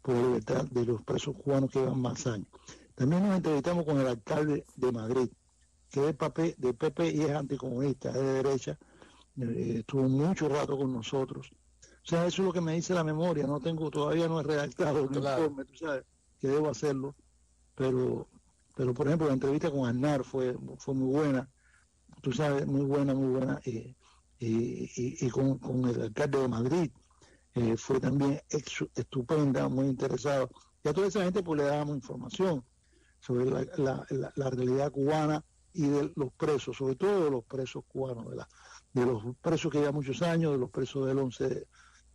por 0.00 0.14
la 0.14 0.22
libertad 0.22 0.64
de 0.70 0.86
los 0.86 1.02
presos 1.02 1.36
cubanos 1.36 1.70
que 1.70 1.80
llevan 1.80 2.00
más 2.00 2.26
años. 2.26 2.48
También 2.94 3.22
nos 3.22 3.36
entrevistamos 3.36 3.84
con 3.84 4.00
el 4.00 4.06
alcalde 4.06 4.64
de 4.76 4.92
Madrid, 4.92 5.28
que 5.92 6.08
es 6.08 6.16
papel 6.16 6.54
de 6.56 6.72
PP 6.72 7.10
y 7.10 7.20
es 7.20 7.30
anticomunista, 7.30 8.08
es 8.08 8.14
de 8.14 8.42
derecha, 8.42 8.78
eh, 9.36 9.76
estuvo 9.80 10.08
mucho 10.08 10.48
rato 10.48 10.76
con 10.78 10.90
nosotros. 10.90 11.52
O 11.82 12.06
sea, 12.06 12.26
eso 12.26 12.42
es 12.42 12.46
lo 12.46 12.52
que 12.52 12.62
me 12.62 12.72
dice 12.72 12.94
la 12.94 13.04
memoria, 13.04 13.46
no 13.46 13.60
tengo, 13.60 13.90
todavía 13.90 14.26
no 14.26 14.40
he 14.40 14.42
redactado 14.42 15.00
el 15.00 15.14
informe, 15.14 15.66
tú 15.66 15.76
sabes, 15.76 16.04
que 16.40 16.48
debo 16.48 16.70
hacerlo, 16.70 17.14
pero, 17.74 18.26
pero 18.74 18.94
por 18.94 19.06
ejemplo 19.06 19.28
la 19.28 19.34
entrevista 19.34 19.70
con 19.70 19.86
Aznar 19.86 20.24
fue, 20.24 20.56
fue 20.78 20.94
muy 20.94 21.14
buena, 21.14 21.48
tú 22.22 22.32
sabes, 22.32 22.66
muy 22.66 22.84
buena, 22.86 23.14
muy 23.14 23.38
buena, 23.38 23.60
y, 23.66 23.94
y, 24.38 25.28
con, 25.28 25.60
el 25.88 26.02
alcalde 26.02 26.38
de 26.38 26.48
Madrid 26.48 26.90
eh, 27.54 27.76
fue 27.76 28.00
también 28.00 28.40
estupenda, 28.48 29.68
muy 29.68 29.86
interesado. 29.86 30.50
Y 30.82 30.88
a 30.88 30.94
toda 30.94 31.06
esa 31.06 31.22
gente 31.22 31.42
pues 31.44 31.60
le 31.60 31.66
dábamos 31.66 31.96
información 31.96 32.64
sobre 33.20 33.68
la, 33.76 34.04
la 34.34 34.50
realidad 34.50 34.90
cubana, 34.90 35.44
y 35.74 35.88
de 35.88 36.12
los 36.16 36.32
presos, 36.32 36.76
sobre 36.76 36.96
todo 36.96 37.24
de 37.24 37.30
los 37.30 37.44
presos 37.44 37.84
cubanos, 37.86 38.30
de, 38.30 38.36
la, 38.36 38.48
de 38.92 39.06
los 39.06 39.22
presos 39.40 39.70
que 39.70 39.78
llevan 39.78 39.94
muchos 39.94 40.22
años, 40.22 40.52
de 40.52 40.58
los 40.58 40.70
presos 40.70 41.06
del 41.06 41.18
11 41.18 41.66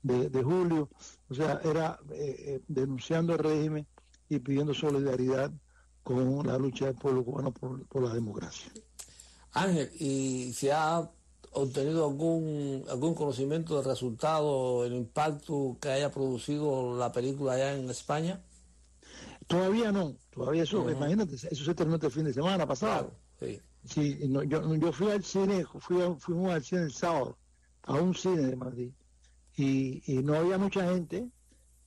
de, 0.04 0.44
julio, 0.44 0.90
o 1.30 1.34
sea, 1.34 1.60
era 1.64 2.00
eh, 2.12 2.36
eh, 2.40 2.62
denunciando 2.68 3.34
el 3.34 3.40
régimen 3.40 3.88
y 4.30 4.40
pidiendo 4.40 4.74
solidaridad 4.74 5.52
con 6.04 6.46
la 6.48 6.58
lucha 6.58 6.86
del 6.86 6.96
pueblo 6.96 7.26
cubano 7.26 7.52
por, 7.52 8.02
la 8.02 8.14
democracia. 8.14 8.72
Ángel, 9.52 9.92
¿y 10.00 10.54
se 10.54 10.72
ha 10.72 11.10
obtenido 11.52 12.08
algún 12.08 12.86
algún 12.90 13.16
conocimiento 13.16 13.76
del 13.76 13.86
resultado, 13.86 14.86
el 14.86 14.94
impacto 14.94 15.78
que 15.82 15.90
haya 15.90 16.12
producido 16.12 16.96
la 16.98 17.12
película 17.12 17.54
allá 17.54 17.74
en 17.74 17.90
España? 17.90 18.42
Todavía 19.48 19.92
no, 19.92 20.16
todavía 20.30 20.64
eso, 20.64 20.90
imagínate, 20.90 21.36
eso 21.36 21.66
se 21.66 21.76
terminó 21.76 21.96
este 21.96 22.10
fin 22.10 22.26
de 22.26 22.34
semana 22.34 22.66
pasado. 22.68 23.12
Sí. 23.39 23.62
sí 23.86 24.17
yo, 24.48 24.75
yo, 24.75 24.91
fui 24.91 25.12
al 25.12 25.24
cine, 25.24 25.65
fui 25.65 25.98
fuimos 26.20 26.53
al 26.53 26.63
cine 26.63 26.82
el 26.84 26.94
sábado, 26.94 27.38
a 27.84 27.94
un 27.94 28.13
cine 28.13 28.41
de 28.41 28.56
Madrid, 28.56 28.91
y, 29.56 30.03
y 30.12 30.24
no 30.24 30.36
había 30.36 30.58
mucha 30.58 30.91
gente, 30.91 31.29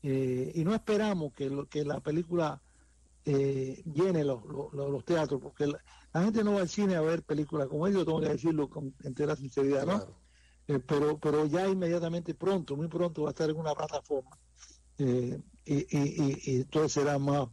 eh, 0.03 0.53
y 0.55 0.65
no 0.65 0.75
esperamos 0.75 1.33
que, 1.35 1.51
lo, 1.51 1.67
que 1.69 1.85
la 1.85 2.01
película 2.01 2.61
eh, 3.25 3.83
llene 3.85 4.25
los, 4.25 4.43
los, 4.73 5.05
teatros, 5.05 5.41
porque 5.41 5.67
la, 5.67 6.23
gente 6.23 6.43
no 6.43 6.55
va 6.55 6.63
al 6.63 6.69
cine 6.69 6.97
a 6.97 7.01
ver 7.01 7.23
películas 7.23 7.69
como 7.69 7.87
ellos, 7.87 8.05
tengo 8.05 8.21
que 8.21 8.31
decirlo 8.31 8.69
con 8.69 8.95
entera 9.05 9.37
sinceridad, 9.37 9.87
¿no? 9.87 10.03
Eh, 10.69 10.79
pero, 10.79 11.19
pero 11.19 11.45
ya 11.47 11.69
inmediatamente 11.69 12.35
pronto, 12.35 12.77
muy 12.77 12.89
pronto 12.89 13.23
va 13.23 13.31
a 13.31 13.33
estar 13.33 13.51
en 13.51 13.57
una 13.57 13.75
plataforma, 13.75 14.39
y, 14.97 15.35
y, 15.65 15.87
y, 15.97 16.57
entonces 16.61 16.93
será 16.93 17.19
más, 17.19 17.49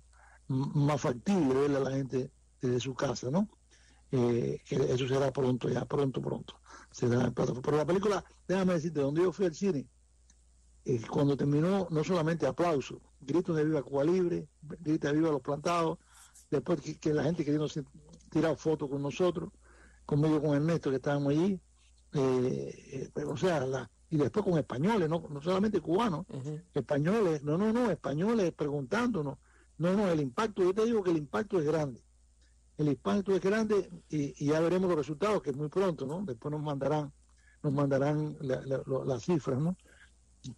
más 0.48 1.01
factible 1.01 1.54
verle 1.54 1.77
a 1.77 1.82
la 1.82 1.92
gente 1.92 2.32
desde 2.62 2.80
su 2.80 2.94
casa, 2.94 3.30
¿no? 3.30 3.48
Eh, 4.12 4.62
eso 4.70 5.08
será 5.08 5.32
pronto, 5.32 5.70
ya 5.70 5.86
pronto, 5.86 6.22
pronto. 6.22 6.60
Será 6.92 7.32
Pero 7.32 7.78
la 7.78 7.86
película, 7.86 8.24
déjame 8.48 8.74
decirte, 8.74 9.02
donde 9.02 9.22
yo 9.22 9.32
fui 9.32 9.46
al 9.46 9.56
cine, 9.56 9.86
eh, 10.86 11.02
cuando 11.10 11.36
terminó, 11.36 11.88
no 11.92 12.04
solamente 12.04 12.48
aplauso, 12.48 13.02
grito 13.20 13.54
de 13.54 13.66
viva 13.66 13.84
Cuba 13.84 14.04
Libre, 14.06 14.48
grito 14.62 15.08
de 15.08 15.14
viva 15.14 15.32
los 15.32 15.42
plantados, 15.42 15.98
después 16.50 16.80
que, 16.80 17.14
la 17.14 17.24
gente 17.24 17.44
queriendo 17.44 17.68
tirar 18.30 18.56
fotos 18.56 18.90
con 18.90 19.02
nosotros, 19.02 19.52
conmigo 20.06 20.42
con 20.42 20.56
Ernesto 20.56 20.90
que 20.90 20.96
estábamos 20.96 21.34
allí, 21.34 21.60
eh, 22.14 23.10
eh, 23.14 23.24
o 23.26 23.36
sea, 23.36 23.66
la, 23.66 23.90
y 24.10 24.16
después 24.16 24.46
con 24.46 24.58
españoles, 24.58 25.10
no, 25.10 25.26
no 25.30 25.42
solamente 25.42 25.82
cubanos, 25.82 26.26
españoles, 26.74 27.44
no, 27.44 27.58
no, 27.58 27.74
no, 27.74 27.92
españoles 27.92 28.54
preguntándonos, 28.54 29.38
no, 29.78 29.94
no, 29.94 30.08
el 30.08 30.22
impacto, 30.22 30.64
yo 30.64 30.74
te 30.74 30.86
digo 30.86 31.04
que 31.04 31.12
el 31.12 31.18
impacto 31.18 31.60
es 31.60 31.66
grande 31.66 32.07
el 32.78 32.90
impacto 32.90 33.36
es 33.36 33.42
grande 33.42 33.90
y, 34.10 34.46
ya 34.46 34.60
veremos 34.60 34.90
los 34.90 34.98
resultados, 34.98 35.42
que 35.42 35.50
es 35.50 35.58
muy 35.58 35.70
pronto, 35.70 36.06
¿no? 36.06 36.24
Después 36.24 36.52
nos 36.52 36.62
mandarán 36.62 37.12
nos 37.64 37.74
mandarán 37.74 38.38
las 38.40 39.24
cifras, 39.24 39.60
¿no? 39.60 39.76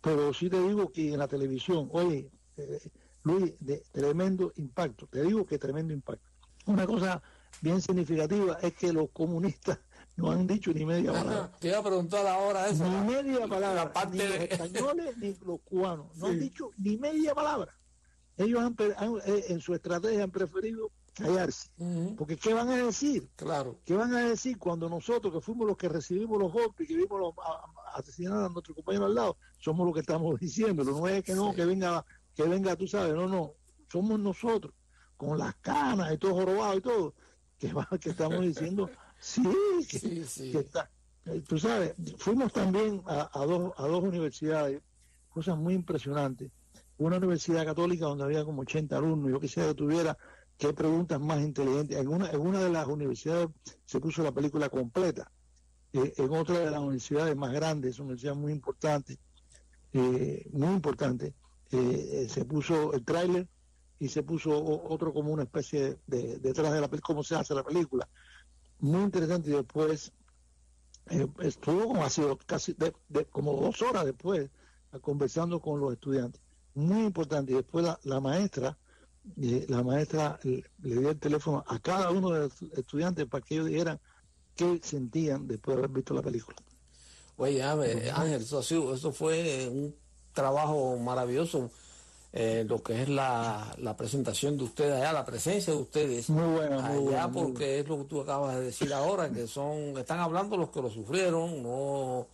Pero 0.01 0.33
sí 0.33 0.49
te 0.49 0.61
digo 0.61 0.91
que 0.91 1.13
en 1.13 1.19
la 1.19 1.27
televisión, 1.27 1.87
oye, 1.91 2.29
eh, 2.57 2.79
Luis, 3.23 3.53
de 3.59 3.83
tremendo 3.91 4.51
impacto, 4.57 5.07
te 5.07 5.23
digo 5.23 5.45
que 5.45 5.57
tremendo 5.57 5.93
impacto. 5.93 6.29
Una 6.65 6.85
cosa 6.85 7.21
bien 7.61 7.81
significativa 7.81 8.59
es 8.61 8.73
que 8.73 8.91
los 8.91 9.09
comunistas 9.11 9.79
no 10.17 10.31
han 10.31 10.45
dicho 10.45 10.71
ni 10.73 10.85
media 10.85 11.13
palabra. 11.13 11.51
Te 11.59 11.69
iba 11.69 11.77
a 11.79 11.83
preguntar 11.83 12.27
ahora 12.27 12.67
eso. 12.67 12.85
Ni 12.85 13.13
media 13.13 13.47
palabra. 13.47 13.91
Ni 14.11 14.17
los 14.17 14.31
españoles 14.31 15.17
ni 15.17 15.33
los 15.45 15.61
cubanos. 15.61 16.15
No 16.17 16.27
han 16.27 16.39
dicho 16.39 16.71
ni 16.77 16.97
media 16.97 17.33
palabra. 17.33 17.73
Ellos 18.37 18.61
han, 18.61 18.75
eh, 19.25 19.45
en 19.47 19.61
su 19.61 19.73
estrategia 19.73 20.23
han 20.23 20.31
preferido 20.31 20.91
callarse. 21.11 21.69
Porque 22.17 22.37
¿qué 22.37 22.53
van 22.53 22.69
a 22.69 22.77
decir? 22.77 23.29
Claro. 23.35 23.79
¿Qué 23.85 23.95
van 23.95 24.13
a 24.13 24.19
decir 24.19 24.57
cuando 24.57 24.89
nosotros, 24.89 25.33
que 25.33 25.41
fuimos 25.41 25.67
los 25.67 25.77
que 25.77 25.89
recibimos 25.89 26.39
los 26.39 26.51
golpes, 26.51 26.87
que 26.87 26.95
vimos 26.95 27.19
los, 27.19 27.33
asesinar 27.95 28.45
a 28.45 28.49
nuestro 28.49 28.75
compañero 28.75 29.05
al 29.05 29.15
lado, 29.15 29.37
somos 29.59 29.85
los 29.85 29.93
que 29.93 30.01
estamos 30.01 30.39
diciendo? 30.39 30.83
No 30.83 31.07
es 31.07 31.23
que 31.23 31.35
no, 31.35 31.53
que 31.53 31.65
venga, 31.65 32.05
que 32.35 32.43
venga, 32.43 32.75
tú 32.75 32.87
sabes, 32.87 33.13
no, 33.13 33.27
no. 33.27 33.53
Somos 33.91 34.19
nosotros, 34.19 34.73
con 35.17 35.37
las 35.37 35.55
canas 35.55 36.13
y 36.13 36.17
todo 36.17 36.33
jorobado 36.33 36.77
y 36.77 36.81
todo, 36.81 37.15
que, 37.57 37.73
que 37.99 38.09
estamos 38.09 38.41
diciendo, 38.41 38.89
sí, 39.19 39.41
que, 39.89 40.59
está. 40.59 40.89
Eh, 41.25 41.43
tú 41.47 41.59
sabes, 41.59 41.93
fuimos 42.17 42.53
también 42.53 43.03
a, 43.05 43.45
dos, 43.45 43.73
a 43.77 43.87
dos 43.87 44.03
universidades, 44.03 44.81
cosas 45.29 45.57
muy 45.57 45.73
impresionantes. 45.73 46.51
Una 46.97 47.17
universidad 47.17 47.65
católica 47.65 48.05
donde 48.05 48.25
había 48.25 48.43
como 48.43 48.61
80 48.61 48.97
alumnos, 48.97 49.31
yo 49.31 49.39
quisiera 49.39 49.69
que 49.69 49.75
tuviera 49.75 50.17
qué 50.59 50.73
preguntas 50.73 51.19
más 51.21 51.39
inteligentes. 51.39 51.97
En 51.97 52.09
una, 52.09 52.29
en 52.29 52.41
una 52.41 52.59
de 52.59 52.69
las 52.69 52.85
universidades 52.85 53.47
se 53.85 53.99
puso 53.99 54.21
la 54.21 54.33
película 54.33 54.69
completa. 54.69 55.31
Eh, 55.93 56.13
en 56.17 56.31
otra 56.33 56.59
de 56.59 56.69
las 56.69 56.81
universidades 56.81 57.35
más 57.35 57.53
grandes, 57.53 57.97
una 57.97 58.07
universidad 58.07 58.35
muy 58.35 58.51
importante, 58.51 59.17
eh, 59.93 60.47
muy 60.51 60.73
importante, 60.73 61.33
eh, 61.71 62.27
se 62.29 62.45
puso 62.45 62.93
el 62.93 63.05
tráiler 63.05 63.47
y 63.99 64.09
se 64.09 64.21
puso 64.21 64.51
otro 64.83 65.13
como 65.13 65.31
una 65.31 65.43
especie 65.43 65.97
de, 66.05 66.39
detrás 66.39 66.73
de 66.73 66.81
la 66.81 66.89
película, 66.89 67.07
cómo 67.07 67.23
se 67.23 67.35
hace 67.35 67.55
la 67.55 67.63
película. 67.63 68.07
Muy 68.79 69.01
interesante 69.01 69.49
y 69.49 69.53
después 69.53 70.11
estuvo 71.39 71.87
como 71.87 72.03
ha 72.03 72.09
sido 72.09 72.37
casi 72.37 72.73
de, 72.73 72.93
como 73.31 73.53
dos 73.53 73.81
horas 73.81 74.05
después 74.05 74.49
conversando 75.01 75.61
con 75.61 75.79
los 75.79 75.93
estudiantes. 75.93 76.41
Muy 76.75 77.03
importante. 77.05 77.51
Y 77.51 77.55
después 77.55 77.85
la 78.03 78.19
maestra 78.19 78.77
la 79.35 79.83
maestra 79.83 80.39
le 80.43 80.63
dio 80.81 81.09
el 81.09 81.19
teléfono 81.19 81.63
a 81.67 81.79
cada 81.79 82.11
uno 82.11 82.31
de 82.31 82.39
los 82.41 82.61
estudiantes 82.77 83.25
para 83.25 83.43
que 83.43 83.55
ellos 83.55 83.67
dijeran 83.67 83.99
qué 84.55 84.79
sentían 84.83 85.47
después 85.47 85.75
de 85.75 85.83
haber 85.83 85.95
visto 85.95 86.13
la 86.13 86.21
película. 86.21 86.57
Oye, 87.37 87.63
Ángel, 87.63 88.41
eso, 88.41 88.59
eso 88.61 89.11
fue 89.11 89.69
un 89.69 89.95
trabajo 90.33 90.97
maravilloso. 90.97 91.71
Eh, 92.31 92.63
lo 92.67 92.83
que 92.83 93.01
es 93.01 93.09
la, 93.09 93.95
presentación 93.97 94.55
de 94.55 94.63
ustedes 94.65 94.93
allá, 94.93 95.13
la 95.13 95.25
presencia 95.25 95.73
de 95.73 95.79
ustedes 95.79 96.29
muy 96.29 96.45
buena, 96.45 96.79
muy 96.81 97.13
allá, 97.13 97.27
porque 97.27 97.79
es 97.79 97.87
lo 97.87 97.97
que 97.97 98.03
tú 98.03 98.21
acabas 98.21 98.55
de 98.55 98.65
decir 98.65 98.93
ahora, 98.93 99.31
que 99.31 99.47
son, 99.47 99.97
están 99.97 100.19
hablando 100.19 100.55
los 100.55 100.69
que 100.69 100.79
lo 100.79 100.91
sufrieron, 100.91 101.63
no, 101.63 102.27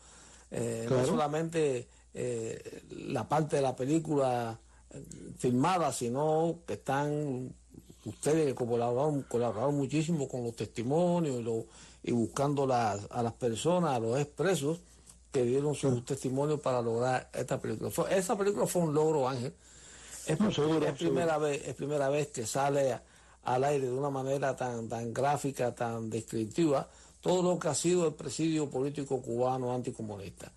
eh, 0.51 0.85
no 0.89 1.05
solamente 1.05 1.87
eh, 2.13 2.83
la 2.89 3.27
parte 3.29 3.55
de 3.55 3.61
la 3.61 3.73
película 3.73 4.59
filmadas, 5.37 5.97
sino 5.97 6.59
que 6.65 6.73
están 6.73 7.53
ustedes 8.05 8.45
que 8.45 8.55
colaboraron, 8.55 9.23
colaboraron 9.23 9.75
muchísimo 9.75 10.27
con 10.27 10.43
los 10.43 10.55
testimonios 10.55 11.65
y, 12.03 12.11
buscando 12.11 12.65
las, 12.67 13.07
a 13.09 13.23
las 13.23 13.33
personas, 13.33 13.95
a 13.95 13.99
los 13.99 14.19
expresos 14.19 14.79
que 15.31 15.43
dieron 15.43 15.75
sus 15.75 16.05
testimonios 16.05 16.61
para 16.61 16.81
lograr 16.81 17.29
esta 17.33 17.59
película. 17.59 17.91
esa 18.09 18.37
película 18.37 18.67
fue 18.67 18.83
un 18.83 18.93
logro, 18.93 19.27
Ángel. 19.27 19.53
Es, 20.25 20.37
primera 20.97 21.37
vez, 21.37 21.67
es 21.67 21.75
primera 21.75 22.09
vez 22.09 22.27
que 22.27 22.47
sale 22.47 22.99
al 23.43 23.63
aire 23.63 23.87
de 23.87 23.91
una 23.91 24.09
manera 24.09 24.55
tan, 24.55 24.87
tan 24.87 25.13
gráfica, 25.13 25.75
tan 25.75 26.09
descriptiva, 26.09 26.89
todo 27.21 27.43
lo 27.43 27.59
que 27.59 27.67
ha 27.67 27.75
sido 27.75 28.07
el 28.07 28.13
presidio 28.13 28.69
político 28.69 29.21
cubano 29.21 29.73
anticomunista. 29.73 30.51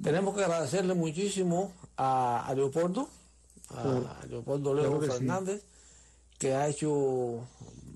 Tenemos 0.00 0.36
que 0.36 0.44
agradecerle 0.44 0.94
muchísimo 0.94 1.72
a, 1.96 2.46
a 2.46 2.54
Leopoldo, 2.54 3.08
a 3.70 4.26
Leopoldo 4.28 4.74
Leo 4.74 5.00
Fernández, 5.00 5.62
que 6.38 6.54
ha 6.54 6.68
hecho, 6.68 7.40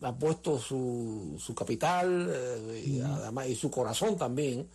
ha 0.02 0.14
puesto 0.14 0.58
su, 0.58 1.36
su 1.38 1.54
capital 1.54 2.30
eh, 2.32 2.82
y, 2.84 3.00
además, 3.00 3.46
y 3.48 3.54
su 3.54 3.70
corazón 3.70 4.16
también, 4.16 4.68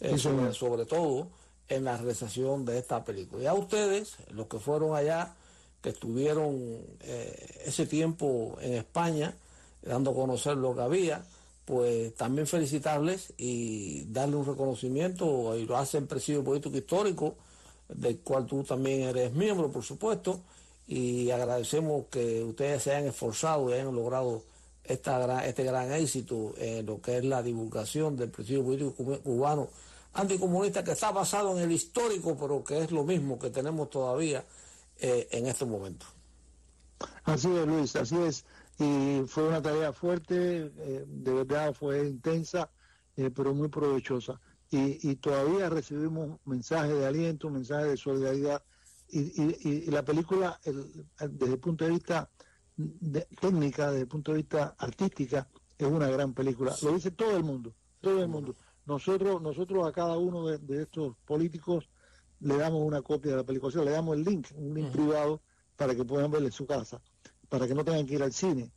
eh, 0.00 0.16
sobre, 0.16 0.86
todo 0.86 1.28
en 1.68 1.84
la 1.84 1.96
realización 1.96 2.64
de 2.64 2.78
esta 2.78 3.04
película. 3.04 3.42
Y 3.42 3.46
a 3.46 3.54
ustedes, 3.54 4.16
los 4.30 4.46
que 4.46 4.58
fueron 4.58 4.94
allá, 4.94 5.34
que 5.82 5.90
estuvieron 5.90 6.56
eh, 7.00 7.62
ese 7.64 7.86
tiempo 7.86 8.56
en 8.60 8.74
España, 8.74 9.34
dando 9.82 10.12
a 10.12 10.14
conocer 10.14 10.56
lo 10.56 10.74
que 10.74 10.82
había, 10.82 11.24
pues 11.64 12.14
también 12.14 12.46
felicitarles 12.46 13.34
y 13.36 14.04
darle 14.06 14.36
un 14.36 14.46
reconocimiento, 14.46 15.56
y 15.56 15.66
lo 15.66 15.76
hacen 15.76 16.06
presidio 16.06 16.42
político 16.42 16.76
histórico, 16.76 17.36
del 17.88 18.18
cual 18.20 18.46
tú 18.46 18.62
también 18.62 19.02
eres 19.02 19.32
miembro, 19.32 19.70
por 19.70 19.82
supuesto, 19.82 20.40
y 20.86 21.30
agradecemos 21.30 22.06
que 22.10 22.42
ustedes 22.42 22.82
se 22.82 22.94
hayan 22.94 23.08
esforzado 23.08 23.68
y 23.70 23.74
hayan 23.74 23.94
logrado 23.94 24.42
esta 24.84 25.44
este 25.44 25.64
gran 25.64 25.92
éxito 25.92 26.54
en 26.56 26.86
lo 26.86 27.00
que 27.00 27.18
es 27.18 27.24
la 27.24 27.42
divulgación 27.42 28.16
del 28.16 28.30
principio 28.30 28.64
político 28.64 28.94
cubano 29.22 29.68
anticomunista 30.14 30.82
que 30.82 30.92
está 30.92 31.12
basado 31.12 31.56
en 31.56 31.64
el 31.64 31.72
histórico, 31.72 32.36
pero 32.38 32.64
que 32.64 32.82
es 32.82 32.90
lo 32.90 33.04
mismo 33.04 33.38
que 33.38 33.50
tenemos 33.50 33.90
todavía 33.90 34.44
eh, 34.98 35.28
en 35.30 35.46
este 35.46 35.64
momento. 35.64 36.06
Así 37.24 37.48
es, 37.54 37.66
Luis, 37.66 37.94
así 37.96 38.16
es. 38.16 38.44
Y 38.78 39.22
fue 39.26 39.46
una 39.46 39.60
tarea 39.60 39.92
fuerte, 39.92 40.72
eh, 40.76 41.04
de 41.06 41.32
verdad 41.32 41.74
fue 41.74 42.08
intensa, 42.08 42.70
eh, 43.16 43.30
pero 43.34 43.54
muy 43.54 43.68
provechosa 43.68 44.40
y, 44.70 45.16
todavía 45.16 45.70
recibimos 45.70 46.38
mensajes 46.44 46.92
de 46.92 47.06
aliento, 47.06 47.48
mensajes 47.48 47.88
de 47.88 47.96
solidaridad 47.96 48.62
y, 49.08 49.90
la 49.90 50.04
película 50.04 50.60
desde 50.64 51.54
el 51.54 51.58
punto 51.58 51.84
de 51.86 51.92
vista 51.92 52.30
de, 52.76 53.26
técnica, 53.40 53.86
desde 53.88 54.02
el 54.02 54.08
punto 54.08 54.32
de 54.32 54.38
vista 54.38 54.74
artística, 54.78 55.48
es 55.78 55.86
una 55.86 56.08
gran 56.08 56.34
película. 56.34 56.74
Lo 56.82 56.92
dice 56.92 57.10
todo 57.12 57.36
el 57.36 57.44
mundo, 57.44 57.74
todo 58.00 58.22
el 58.22 58.28
mundo. 58.28 58.54
Nosotros, 58.84 59.40
nosotros 59.40 59.86
a 59.86 59.92
cada 59.92 60.18
uno 60.18 60.46
de, 60.46 60.82
estos 60.82 61.16
políticos 61.24 61.88
le 62.40 62.56
damos 62.56 62.82
una 62.82 63.00
copia 63.00 63.32
de 63.32 63.38
la 63.38 63.44
película, 63.44 63.68
o 63.68 63.72
sea, 63.72 63.84
le 63.84 63.90
damos 63.90 64.16
el 64.16 64.24
link, 64.24 64.48
un 64.54 64.74
link 64.74 64.90
privado 64.90 65.42
para 65.76 65.94
que 65.94 66.04
puedan 66.04 66.30
verla 66.30 66.48
en 66.48 66.52
su 66.52 66.66
casa, 66.66 67.00
para 67.48 67.66
que 67.66 67.74
no 67.74 67.84
tengan 67.84 68.06
que 68.06 68.14
ir 68.14 68.22
al 68.22 68.32
cine. 68.32 68.70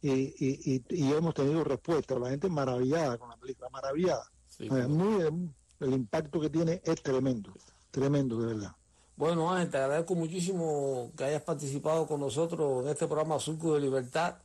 Y, 0.00 0.82
y 0.90 1.12
hemos 1.12 1.34
tenido 1.34 1.64
respuesta, 1.64 2.18
la 2.18 2.30
gente 2.30 2.48
maravillada 2.48 3.18
con 3.18 3.30
la 3.30 3.36
película, 3.36 3.68
maravillada 3.70 4.30
muy, 4.58 5.50
el 5.80 5.92
impacto 5.92 6.40
que 6.40 6.50
tiene 6.50 6.80
es 6.84 7.02
tremendo, 7.02 7.52
tremendo 7.90 8.40
de 8.40 8.54
verdad. 8.54 8.72
Bueno, 9.16 9.50
Ángel, 9.50 9.70
te 9.70 9.78
agradezco 9.78 10.14
muchísimo 10.14 11.10
que 11.16 11.24
hayas 11.24 11.42
participado 11.42 12.06
con 12.06 12.20
nosotros 12.20 12.84
en 12.84 12.90
este 12.90 13.06
programa 13.06 13.38
Surco 13.40 13.74
de 13.74 13.80
Libertad 13.80 14.36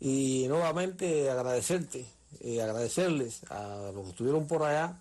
y 0.00 0.46
nuevamente 0.48 1.30
agradecerte 1.30 2.04
y 2.40 2.58
agradecerles 2.58 3.44
a 3.50 3.92
los 3.94 4.04
que 4.04 4.10
estuvieron 4.10 4.46
por 4.48 4.64
allá 4.64 5.00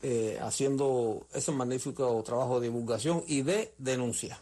eh, 0.00 0.38
haciendo 0.40 1.26
ese 1.34 1.52
magnífico 1.52 2.22
trabajo 2.24 2.58
de 2.58 2.68
divulgación 2.68 3.22
y 3.26 3.42
de 3.42 3.74
denuncia. 3.78 4.40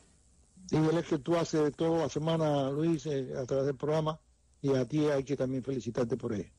Igual 0.71 0.99
es 0.99 1.07
que 1.07 1.19
tú 1.19 1.35
haces 1.35 1.75
toda 1.75 2.03
la 2.03 2.09
semana, 2.09 2.71
Luis, 2.71 3.07
eh, 3.07 3.33
a 3.37 3.45
través 3.45 3.67
del 3.67 3.77
programa 3.77 4.21
y 4.63 4.75
a 4.75 4.85
ti 4.85 5.07
hay 5.07 5.25
que 5.25 5.37
también 5.37 5.65
felicitarte 5.65 6.17
por 6.17 6.33
ello. 6.33 6.51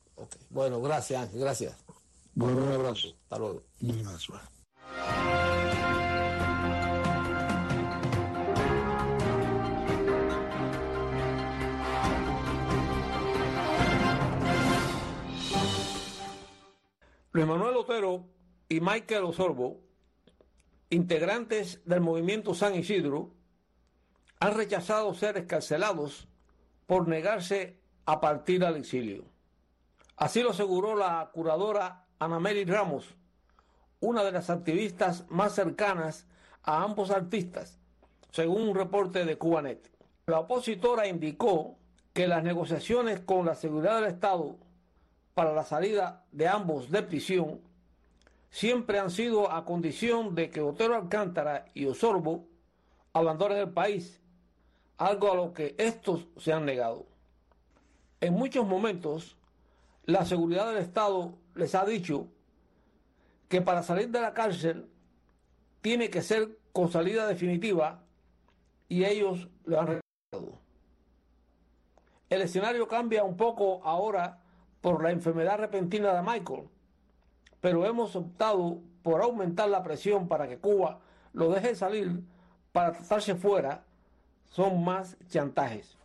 Bueno, 0.50 0.82
gracias 0.82 1.21
Ángel, 1.23 1.39
gracias. 1.39 1.76
Bueno, 2.39 2.65
un 2.65 2.71
abrazo. 2.71 3.08
Hasta 3.23 3.39
luego. 3.39 3.63
Un 3.82 4.06
abrazo. 4.06 4.34
Luis 17.32 17.47
Manuel 17.47 17.76
Otero 17.76 18.30
y 18.69 18.82
Michael 18.82 19.23
Osorbo, 19.23 19.82
integrantes 20.91 21.82
del 21.86 22.02
movimiento 22.02 22.54
San 22.54 22.76
Isidro, 22.76 23.34
han 24.39 24.54
rechazado 24.54 25.12
ser 25.15 25.38
escarcelados 25.38 26.28
por 26.86 27.08
negarse 27.08 27.82
a 28.06 28.21
partir 28.21 28.63
al 28.63 28.76
exilio. 28.76 29.26
Así 30.17 30.43
lo 30.43 30.52
aseguró 30.52 30.95
la 30.95 31.32
curadora 31.34 32.06
Ana 32.19 32.39
Mary 32.39 32.65
Ramos, 32.65 33.13
una 33.99 34.23
de 34.23 34.32
las 34.32 34.49
activistas 34.49 35.25
más 35.30 35.53
cercanas 35.53 36.25
a 36.63 36.84
ambos 36.84 37.12
artistas, 37.12 37.77
según 38.32 38.69
un 38.69 38.75
reporte 38.75 39.23
de 39.23 39.38
Cubanet. 39.38 39.91
La 40.25 40.39
opositora 40.39 41.08
indicó 41.08 41.77
que 42.13 42.27
las 42.27 42.43
negociaciones 42.43 43.19
con 43.19 43.45
la 43.45 43.53
seguridad 43.53 44.01
del 44.01 44.12
Estado 44.12 44.58
para 45.36 45.53
la 45.53 45.63
salida 45.63 46.25
de 46.32 46.47
ambos 46.47 46.89
de 46.89 47.03
prisión 47.03 47.62
siempre 48.49 48.97
han 48.97 49.12
sido 49.12 49.51
a 49.51 49.63
condición 49.63 50.34
de 50.34 50.49
que 50.49 50.62
Otero 50.62 50.95
Alcántara 50.95 51.65
y 51.75 51.86
Osorbo 51.86 52.47
abandonen 53.13 53.60
el 53.60 53.69
país, 53.69 54.19
algo 54.97 55.32
a 55.32 55.36
lo 55.36 55.53
que 55.53 55.75
estos 55.77 56.25
se 56.38 56.51
han 56.51 56.65
negado. 56.65 57.06
En 58.21 58.34
muchos 58.34 58.65
momentos, 58.65 59.38
la 60.06 60.25
seguridad 60.25 60.67
del 60.67 60.77
Estado 60.77 61.38
les 61.57 61.75
ha 61.75 61.85
dicho 61.85 62.27
que 63.49 63.61
para 63.61 63.83
salir 63.83 64.09
de 64.09 64.21
la 64.21 64.33
cárcel 64.33 64.89
tiene 65.81 66.09
que 66.09 66.21
ser 66.21 66.57
con 66.71 66.91
salida 66.91 67.27
definitiva 67.27 68.03
y 68.87 69.05
ellos 69.05 69.49
lo 69.65 69.79
han 69.79 69.87
recordado. 69.87 70.59
El 72.29 72.41
escenario 72.41 72.87
cambia 72.87 73.23
un 73.23 73.37
poco 73.37 73.81
ahora 73.83 74.41
por 74.81 75.01
la 75.01 75.11
enfermedad 75.11 75.57
repentina 75.57 76.13
de 76.13 76.21
Michael, 76.21 76.67
pero 77.61 77.85
hemos 77.85 78.15
optado 78.15 78.81
por 79.01 79.21
aumentar 79.21 79.69
la 79.69 79.83
presión 79.83 80.27
para 80.27 80.47
que 80.47 80.57
Cuba 80.57 80.99
lo 81.33 81.49
deje 81.49 81.75
salir 81.75 82.21
para 82.71 82.91
tratarse 82.91 83.35
fuera. 83.35 83.83
Son 84.49 84.83
más 84.83 85.17
chantajes, 85.29 85.97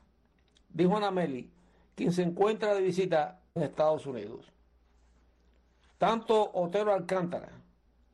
dijo 0.69 0.97
Anameli, 0.97 1.51
quien 1.95 2.13
se 2.13 2.23
encuentra 2.23 2.75
de 2.75 2.83
visita 2.83 3.41
en 3.55 3.63
Estados 3.63 4.07
Unidos. 4.07 4.53
Tanto 6.03 6.51
Otero 6.55 6.93
Alcántara 6.93 7.49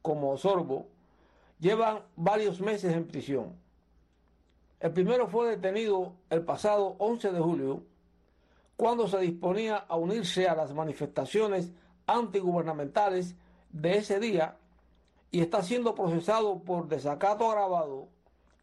como 0.03 0.37
Sorbo 0.37 0.89
llevan 1.59 2.03
varios 2.17 2.61
meses 2.61 2.93
en 2.93 3.07
prisión. 3.07 3.57
El 4.79 4.93
primero 4.93 5.27
fue 5.27 5.49
detenido 5.57 6.13
el 6.29 6.43
pasado 6.43 6.97
11 6.99 7.33
de 7.33 7.41
julio, 7.41 7.83
cuando 8.77 9.09
se 9.09 9.19
disponía 9.21 9.77
a 9.89 9.97
unirse 9.97 10.47
a 10.47 10.55
las 10.55 10.75
manifestaciones 10.75 11.73
antigubernamentales 12.07 13.37
de 13.71 13.97
ese 13.97 14.21
día 14.21 14.59
y 15.31 15.41
está 15.41 15.63
siendo 15.63 15.95
procesado 15.95 16.59
por 16.59 16.89
desacato 16.89 17.51
agravado, 17.51 18.11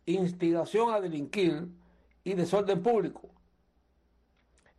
instigación 0.05 0.93
a 0.93 1.01
delinquir 1.01 1.67
y 2.23 2.35
desorden 2.35 2.83
público. 2.83 3.27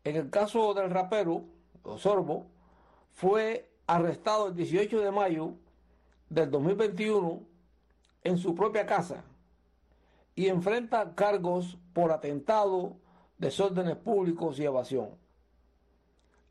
En 0.04 0.14
el 0.14 0.30
caso 0.30 0.72
del 0.72 0.88
rapero, 0.90 1.42
Sorbo, 1.96 2.46
fue 3.10 3.75
arrestado 3.86 4.48
el 4.48 4.56
18 4.56 5.00
de 5.00 5.10
mayo 5.10 5.52
del 6.28 6.50
2021 6.50 7.40
en 8.24 8.38
su 8.38 8.54
propia 8.54 8.86
casa 8.86 9.24
y 10.34 10.48
enfrenta 10.48 11.14
cargos 11.14 11.78
por 11.92 12.12
atentado, 12.12 12.96
desórdenes 13.38 13.96
públicos 13.96 14.58
y 14.58 14.64
evasión. 14.64 15.10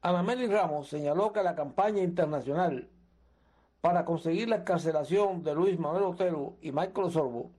Anameli 0.02 0.48
Ramos 0.48 0.88
señaló 0.88 1.34
que 1.34 1.44
la 1.44 1.56
campaña 1.56 2.02
internacional 2.02 2.90
para 3.82 4.06
conseguir 4.06 4.50
la 4.50 4.58
encarcelación 4.58 5.44
de 5.44 5.54
Luis 5.54 5.78
Manuel 5.78 6.04
Otero 6.04 6.58
y 6.62 6.72
Michael 6.72 7.12
Sorbo 7.12 7.52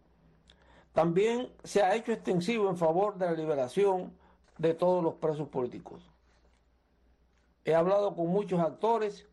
también 0.93 1.53
se 1.63 1.83
ha 1.83 1.95
hecho 1.95 2.13
extensivo 2.13 2.71
en 2.71 2.77
favor 2.77 3.19
de 3.19 3.27
la 3.27 3.33
liberación 3.33 4.13
de 4.59 4.75
todos 4.75 5.05
los 5.05 5.15
presos 5.15 5.49
políticos. 5.49 6.11
He 7.65 7.75
hablado 7.75 8.15
con 8.15 8.29
muchos 8.29 8.61
actores, 8.61 9.29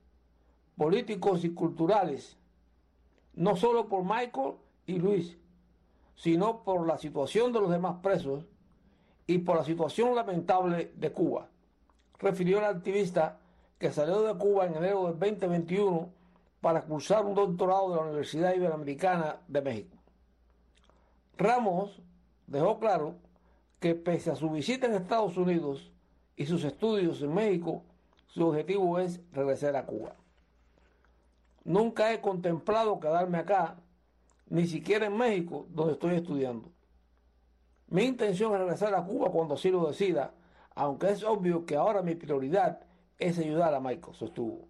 políticos 0.77 1.43
y 1.43 1.53
culturales, 1.53 2.37
no 3.33 3.55
solo 3.55 3.87
por 3.87 4.03
Michael 4.03 4.55
y 4.85 4.99
Luis, 4.99 5.37
sino 6.15 6.63
por 6.63 6.87
la 6.87 6.97
situación 6.97 7.51
de 7.51 7.59
los 7.59 7.69
demás 7.69 7.97
presos 8.01 8.45
y 9.27 9.39
por 9.39 9.57
la 9.57 9.63
situación 9.63 10.15
lamentable 10.15 10.91
de 10.95 11.11
Cuba, 11.11 11.47
refirió 12.19 12.59
el 12.59 12.65
activista 12.65 13.39
que 13.77 13.91
salió 13.91 14.21
de 14.21 14.35
Cuba 14.35 14.65
en 14.65 14.75
enero 14.75 15.07
del 15.07 15.19
2021 15.19 16.09
para 16.61 16.81
cursar 16.83 17.25
un 17.25 17.35
doctorado 17.35 17.89
de 17.89 17.95
la 17.97 18.03
Universidad 18.03 18.55
Iberoamericana 18.55 19.37
de 19.47 19.61
México. 19.61 19.97
Ramos 21.37 22.01
dejó 22.47 22.79
claro 22.79 23.15
que 23.79 23.95
pese 23.95 24.31
a 24.31 24.35
su 24.35 24.49
visita 24.49 24.85
en 24.85 24.93
Estados 24.93 25.35
Unidos 25.35 25.91
y 26.37 26.45
sus 26.45 26.63
estudios 26.63 27.21
en 27.21 27.33
México, 27.33 27.83
su 28.27 28.47
objetivo 28.47 28.97
es 28.99 29.19
regresar 29.33 29.75
a 29.75 29.85
Cuba. 29.85 30.15
Nunca 31.65 32.11
he 32.11 32.19
contemplado 32.19 32.99
quedarme 32.99 33.37
acá, 33.37 33.77
ni 34.47 34.67
siquiera 34.67 35.05
en 35.05 35.17
México, 35.17 35.65
donde 35.69 35.93
estoy 35.93 36.15
estudiando. 36.15 36.71
Mi 37.87 38.03
intención 38.03 38.53
es 38.53 38.59
regresar 38.59 38.93
a 38.93 39.05
Cuba 39.05 39.31
cuando 39.31 39.53
así 39.53 39.69
lo 39.69 39.87
decida, 39.87 40.33
aunque 40.75 41.11
es 41.11 41.23
obvio 41.23 41.65
que 41.65 41.75
ahora 41.75 42.01
mi 42.01 42.15
prioridad 42.15 42.81
es 43.17 43.37
ayudar 43.39 43.73
a 43.73 43.79
Michael, 43.79 44.15
sostuvo. 44.15 44.67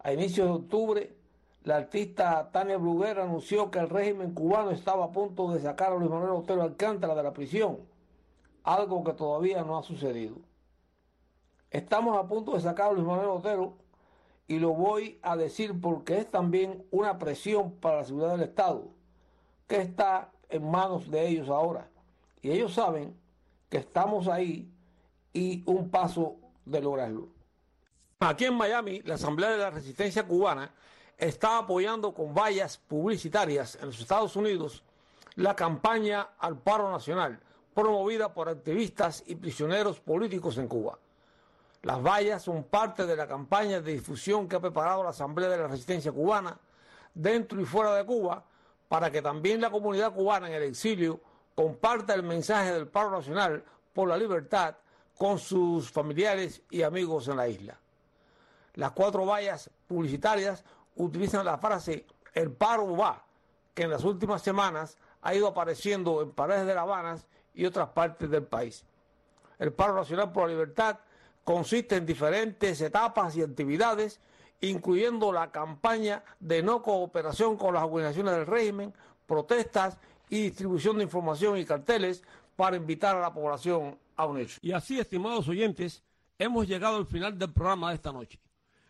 A 0.00 0.12
inicios 0.12 0.46
de 0.46 0.52
octubre, 0.52 1.16
la 1.62 1.76
artista 1.76 2.50
Tania 2.52 2.76
Bruguera 2.76 3.24
anunció 3.24 3.70
que 3.70 3.78
el 3.78 3.88
régimen 3.88 4.34
cubano 4.34 4.70
estaba 4.70 5.06
a 5.06 5.12
punto 5.12 5.52
de 5.52 5.60
sacar 5.60 5.92
a 5.92 5.96
Luis 5.96 6.10
Manuel 6.10 6.32
Otero 6.32 6.62
Alcántara 6.62 7.14
de 7.14 7.22
la 7.22 7.32
prisión, 7.32 7.78
algo 8.62 9.02
que 9.02 9.14
todavía 9.14 9.64
no 9.64 9.78
ha 9.78 9.82
sucedido. 9.82 10.36
Estamos 11.70 12.16
a 12.16 12.28
punto 12.28 12.54
de 12.54 12.60
sacar 12.60 12.90
a 12.90 12.92
Luis 12.92 13.06
Manuel 13.06 13.30
Otero 13.30 13.78
y 14.48 14.58
lo 14.58 14.70
voy 14.70 15.18
a 15.22 15.36
decir 15.36 15.80
porque 15.80 16.18
es 16.18 16.30
también 16.30 16.84
una 16.90 17.18
presión 17.18 17.72
para 17.72 17.98
la 17.98 18.04
seguridad 18.04 18.32
del 18.32 18.48
Estado, 18.48 18.88
que 19.66 19.80
está 19.80 20.30
en 20.48 20.70
manos 20.70 21.10
de 21.10 21.26
ellos 21.26 21.48
ahora. 21.48 21.88
Y 22.42 22.50
ellos 22.50 22.74
saben 22.74 23.16
que 23.68 23.78
estamos 23.78 24.28
ahí 24.28 24.70
y 25.32 25.62
un 25.66 25.90
paso 25.90 26.36
de 26.64 26.80
lograrlo. 26.80 27.28
Aquí 28.20 28.44
en 28.44 28.54
Miami, 28.54 29.02
la 29.02 29.14
Asamblea 29.14 29.50
de 29.50 29.58
la 29.58 29.70
Resistencia 29.70 30.26
Cubana 30.26 30.72
está 31.18 31.58
apoyando 31.58 32.14
con 32.14 32.34
vallas 32.34 32.78
publicitarias 32.78 33.76
en 33.76 33.86
los 33.86 34.00
Estados 34.00 34.36
Unidos 34.36 34.82
la 35.34 35.54
campaña 35.54 36.30
al 36.38 36.58
paro 36.58 36.90
nacional 36.90 37.40
promovida 37.74 38.32
por 38.32 38.48
activistas 38.48 39.22
y 39.26 39.34
prisioneros 39.34 40.00
políticos 40.00 40.56
en 40.56 40.66
Cuba. 40.66 40.98
Las 41.86 42.02
vallas 42.02 42.42
son 42.42 42.64
parte 42.64 43.06
de 43.06 43.14
la 43.14 43.28
campaña 43.28 43.80
de 43.80 43.92
difusión 43.92 44.48
que 44.48 44.56
ha 44.56 44.60
preparado 44.60 45.04
la 45.04 45.10
Asamblea 45.10 45.48
de 45.48 45.56
la 45.56 45.68
Resistencia 45.68 46.10
Cubana 46.10 46.58
dentro 47.14 47.60
y 47.60 47.64
fuera 47.64 47.94
de 47.94 48.04
Cuba 48.04 48.42
para 48.88 49.08
que 49.08 49.22
también 49.22 49.60
la 49.60 49.70
comunidad 49.70 50.12
cubana 50.12 50.48
en 50.48 50.54
el 50.54 50.64
exilio 50.64 51.20
comparta 51.54 52.12
el 52.14 52.24
mensaje 52.24 52.72
del 52.72 52.88
paro 52.88 53.12
nacional 53.12 53.62
por 53.92 54.08
la 54.08 54.16
libertad 54.16 54.74
con 55.16 55.38
sus 55.38 55.88
familiares 55.88 56.60
y 56.70 56.82
amigos 56.82 57.28
en 57.28 57.36
la 57.36 57.46
isla. 57.46 57.78
Las 58.74 58.90
cuatro 58.90 59.24
vallas 59.24 59.70
publicitarias 59.86 60.64
utilizan 60.96 61.44
la 61.44 61.56
frase 61.56 62.04
el 62.34 62.50
paro 62.50 62.96
va, 62.96 63.22
que 63.74 63.84
en 63.84 63.92
las 63.92 64.02
últimas 64.02 64.42
semanas 64.42 64.98
ha 65.22 65.36
ido 65.36 65.46
apareciendo 65.46 66.20
en 66.20 66.32
paredes 66.32 66.66
de 66.66 66.74
La 66.74 66.80
Habana 66.82 67.16
y 67.54 67.64
otras 67.64 67.90
partes 67.90 68.28
del 68.28 68.42
país. 68.42 68.84
El 69.60 69.72
paro 69.72 69.94
nacional 69.94 70.32
por 70.32 70.48
la 70.48 70.48
libertad 70.48 70.98
consiste 71.46 71.96
en 71.96 72.04
diferentes 72.04 72.82
etapas 72.82 73.34
y 73.36 73.42
actividades, 73.42 74.20
incluyendo 74.60 75.32
la 75.32 75.50
campaña 75.50 76.22
de 76.40 76.62
no 76.62 76.82
cooperación 76.82 77.56
con 77.56 77.72
las 77.72 77.84
organizaciones 77.84 78.34
del 78.34 78.46
régimen, 78.46 78.92
protestas 79.26 79.96
y 80.28 80.42
distribución 80.42 80.98
de 80.98 81.04
información 81.04 81.56
y 81.56 81.64
carteles 81.64 82.22
para 82.56 82.76
invitar 82.76 83.16
a 83.16 83.20
la 83.20 83.32
población 83.32 83.98
a 84.16 84.26
unirse. 84.26 84.58
Y 84.60 84.72
así, 84.72 84.98
estimados 84.98 85.48
oyentes, 85.48 86.02
hemos 86.38 86.68
llegado 86.68 86.98
al 86.98 87.06
final 87.06 87.38
del 87.38 87.52
programa 87.54 87.88
de 87.88 87.94
esta 87.94 88.12
noche 88.12 88.38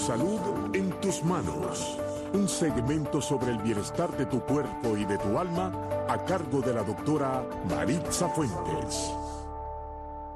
Salud 0.09 0.75
en 0.75 0.89
tus 1.01 1.23
manos. 1.23 1.99
un 2.33 2.49
segmento 2.49 3.21
sobre 3.21 3.51
el 3.51 3.59
bienestar 3.59 4.09
de 4.17 4.25
tu 4.25 4.43
cuerpo 4.43 4.97
y 4.97 5.05
de 5.05 5.19
tu 5.19 5.37
alma 5.37 5.71
a 6.09 6.25
cargo 6.25 6.61
de 6.61 6.73
la 6.73 6.81
doctora 6.81 7.47
Maritza 7.69 8.27
Fuentes. 8.29 9.11